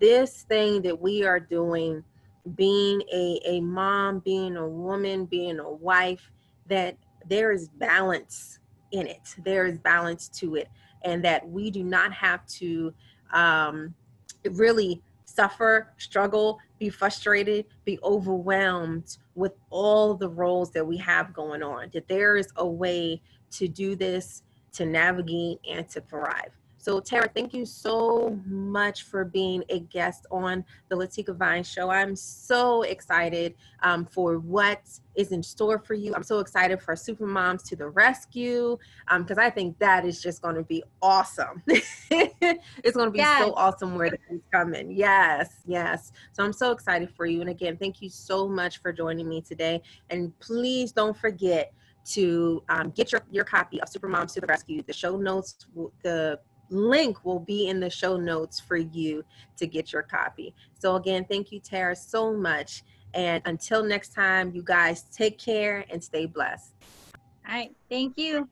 this 0.00 0.42
thing 0.48 0.80
that 0.82 0.98
we 0.98 1.24
are 1.24 1.38
doing 1.38 2.02
being 2.54 3.02
a, 3.12 3.40
a 3.44 3.60
mom, 3.60 4.18
being 4.20 4.56
a 4.56 4.68
woman, 4.68 5.26
being 5.26 5.58
a 5.58 5.70
wife, 5.70 6.30
that 6.66 6.96
there 7.28 7.52
is 7.52 7.68
balance 7.68 8.58
in 8.90 9.06
it. 9.06 9.34
There 9.44 9.66
is 9.66 9.78
balance 9.78 10.28
to 10.40 10.56
it. 10.56 10.68
And 11.04 11.24
that 11.24 11.48
we 11.48 11.70
do 11.70 11.82
not 11.82 12.12
have 12.12 12.46
to 12.46 12.92
um, 13.32 13.94
really 14.50 15.02
suffer, 15.24 15.92
struggle, 15.98 16.58
be 16.78 16.88
frustrated, 16.88 17.66
be 17.84 17.98
overwhelmed 18.02 19.16
with 19.34 19.52
all 19.70 20.14
the 20.14 20.28
roles 20.28 20.70
that 20.72 20.86
we 20.86 20.96
have 20.98 21.32
going 21.32 21.62
on. 21.62 21.90
That 21.92 22.08
there 22.08 22.36
is 22.36 22.48
a 22.56 22.66
way 22.66 23.22
to 23.52 23.68
do 23.68 23.96
this, 23.96 24.42
to 24.74 24.84
navigate, 24.84 25.58
and 25.68 25.88
to 25.90 26.00
thrive. 26.02 26.52
So, 26.82 26.98
Tara, 26.98 27.28
thank 27.32 27.54
you 27.54 27.64
so 27.64 28.36
much 28.44 29.04
for 29.04 29.24
being 29.24 29.62
a 29.68 29.78
guest 29.78 30.26
on 30.32 30.64
the 30.88 30.96
Latika 30.96 31.32
Vines 31.36 31.70
Show. 31.70 31.90
I'm 31.90 32.16
so 32.16 32.82
excited 32.82 33.54
um, 33.84 34.04
for 34.04 34.40
what 34.40 34.80
is 35.14 35.30
in 35.30 35.44
store 35.44 35.78
for 35.78 35.94
you. 35.94 36.12
I'm 36.12 36.24
so 36.24 36.40
excited 36.40 36.82
for 36.82 36.96
Super 36.96 37.24
Moms 37.24 37.62
to 37.68 37.76
the 37.76 37.88
Rescue 37.88 38.76
because 39.16 39.38
um, 39.38 39.44
I 39.44 39.48
think 39.48 39.78
that 39.78 40.04
is 40.04 40.20
just 40.20 40.42
going 40.42 40.56
to 40.56 40.64
be 40.64 40.82
awesome. 41.00 41.62
it's 41.68 42.96
going 42.96 43.06
to 43.06 43.12
be 43.12 43.18
yes. 43.18 43.44
so 43.44 43.54
awesome 43.54 43.94
where 43.94 44.06
it's 44.06 44.42
coming. 44.52 44.90
Yes, 44.90 45.50
yes. 45.64 46.10
So 46.32 46.42
I'm 46.42 46.52
so 46.52 46.72
excited 46.72 47.10
for 47.16 47.26
you. 47.26 47.42
And 47.42 47.50
again, 47.50 47.76
thank 47.76 48.02
you 48.02 48.10
so 48.10 48.48
much 48.48 48.78
for 48.78 48.92
joining 48.92 49.28
me 49.28 49.40
today. 49.40 49.82
And 50.10 50.36
please 50.40 50.90
don't 50.90 51.16
forget 51.16 51.72
to 52.06 52.60
um, 52.68 52.90
get 52.90 53.12
your, 53.12 53.22
your 53.30 53.44
copy 53.44 53.80
of 53.80 53.88
Super 53.88 54.08
Moms 54.08 54.32
to 54.34 54.40
the 54.40 54.48
Rescue. 54.48 54.82
The 54.84 54.92
show 54.92 55.16
notes, 55.16 55.66
the 56.02 56.40
link 56.72 57.24
will 57.24 57.40
be 57.40 57.68
in 57.68 57.80
the 57.80 57.90
show 57.90 58.16
notes 58.16 58.58
for 58.58 58.76
you 58.76 59.24
to 59.56 59.66
get 59.66 59.92
your 59.92 60.02
copy. 60.02 60.54
So, 60.78 60.96
again, 60.96 61.24
thank 61.28 61.52
you, 61.52 61.60
Tara, 61.60 61.94
so 61.94 62.32
much. 62.32 62.82
And 63.14 63.42
until 63.44 63.84
next 63.84 64.14
time, 64.14 64.52
you 64.54 64.62
guys 64.62 65.02
take 65.02 65.38
care 65.38 65.84
and 65.90 66.02
stay 66.02 66.26
blessed. 66.26 66.72
All 67.46 67.54
right. 67.54 67.74
Thank 67.88 68.16
you. 68.16 68.48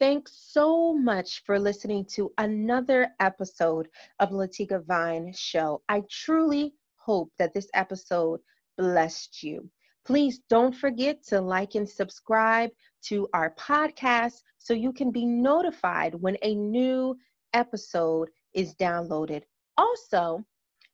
Thanks 0.00 0.32
so 0.50 0.92
much 0.92 1.42
for 1.44 1.58
listening 1.58 2.04
to 2.16 2.32
another 2.36 3.08
episode 3.20 3.88
of 4.18 4.30
Latika 4.30 4.84
Vines 4.84 5.38
Show. 5.38 5.82
I 5.88 6.02
truly 6.10 6.74
hope 6.96 7.30
that 7.38 7.54
this 7.54 7.68
episode 7.74 8.40
blessed 8.76 9.42
you. 9.42 9.70
Please 10.04 10.40
don't 10.50 10.74
forget 10.74 11.22
to 11.28 11.40
like 11.40 11.76
and 11.76 11.88
subscribe 11.88 12.70
to 13.08 13.28
our 13.34 13.54
podcast 13.54 14.42
so 14.58 14.74
you 14.74 14.92
can 14.92 15.10
be 15.10 15.24
notified 15.24 16.14
when 16.14 16.36
a 16.42 16.54
new 16.54 17.16
episode 17.52 18.30
is 18.54 18.74
downloaded. 18.74 19.42
Also, 19.76 20.44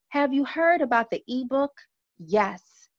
have 0.09 0.33
you 0.33 0.43
heard 0.45 0.81
about 0.81 1.09
the 1.09 1.23
ebook? 1.27 1.71
Yes, 2.17 2.89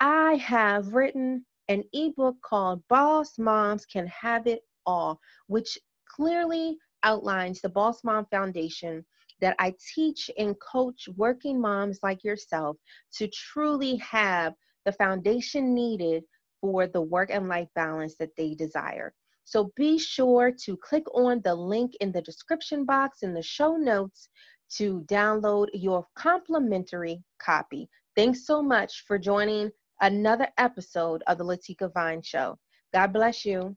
I 0.00 0.34
have 0.36 0.94
written 0.94 1.44
an 1.68 1.84
ebook 1.92 2.36
called 2.42 2.82
Boss 2.88 3.38
Moms 3.38 3.86
Can 3.86 4.06
Have 4.08 4.46
It 4.46 4.62
All, 4.86 5.20
which 5.46 5.78
clearly 6.08 6.76
outlines 7.02 7.60
the 7.60 7.68
Boss 7.68 8.02
Mom 8.02 8.26
Foundation 8.26 9.04
that 9.40 9.56
I 9.58 9.74
teach 9.94 10.30
and 10.38 10.58
coach 10.60 11.08
working 11.16 11.60
moms 11.60 12.00
like 12.02 12.24
yourself 12.24 12.76
to 13.14 13.28
truly 13.28 13.96
have 13.96 14.54
the 14.84 14.92
foundation 14.92 15.74
needed 15.74 16.24
for 16.60 16.86
the 16.86 17.00
work 17.00 17.30
and 17.30 17.48
life 17.48 17.68
balance 17.74 18.16
that 18.16 18.36
they 18.36 18.54
desire. 18.54 19.12
So 19.44 19.72
be 19.76 19.98
sure 19.98 20.52
to 20.64 20.76
click 20.76 21.04
on 21.14 21.40
the 21.42 21.54
link 21.54 21.94
in 22.00 22.12
the 22.12 22.22
description 22.22 22.84
box 22.84 23.22
in 23.22 23.34
the 23.34 23.42
show 23.42 23.76
notes 23.76 24.28
to 24.76 25.00
download 25.08 25.66
your 25.72 26.06
complimentary 26.14 27.22
copy. 27.40 27.88
Thanks 28.14 28.46
so 28.46 28.62
much 28.62 29.04
for 29.06 29.18
joining 29.18 29.70
another 30.00 30.48
episode 30.58 31.22
of 31.26 31.38
the 31.38 31.44
Latika 31.44 31.92
Vines 31.92 32.26
Show. 32.26 32.58
God 32.92 33.12
bless 33.12 33.44
you. 33.44 33.76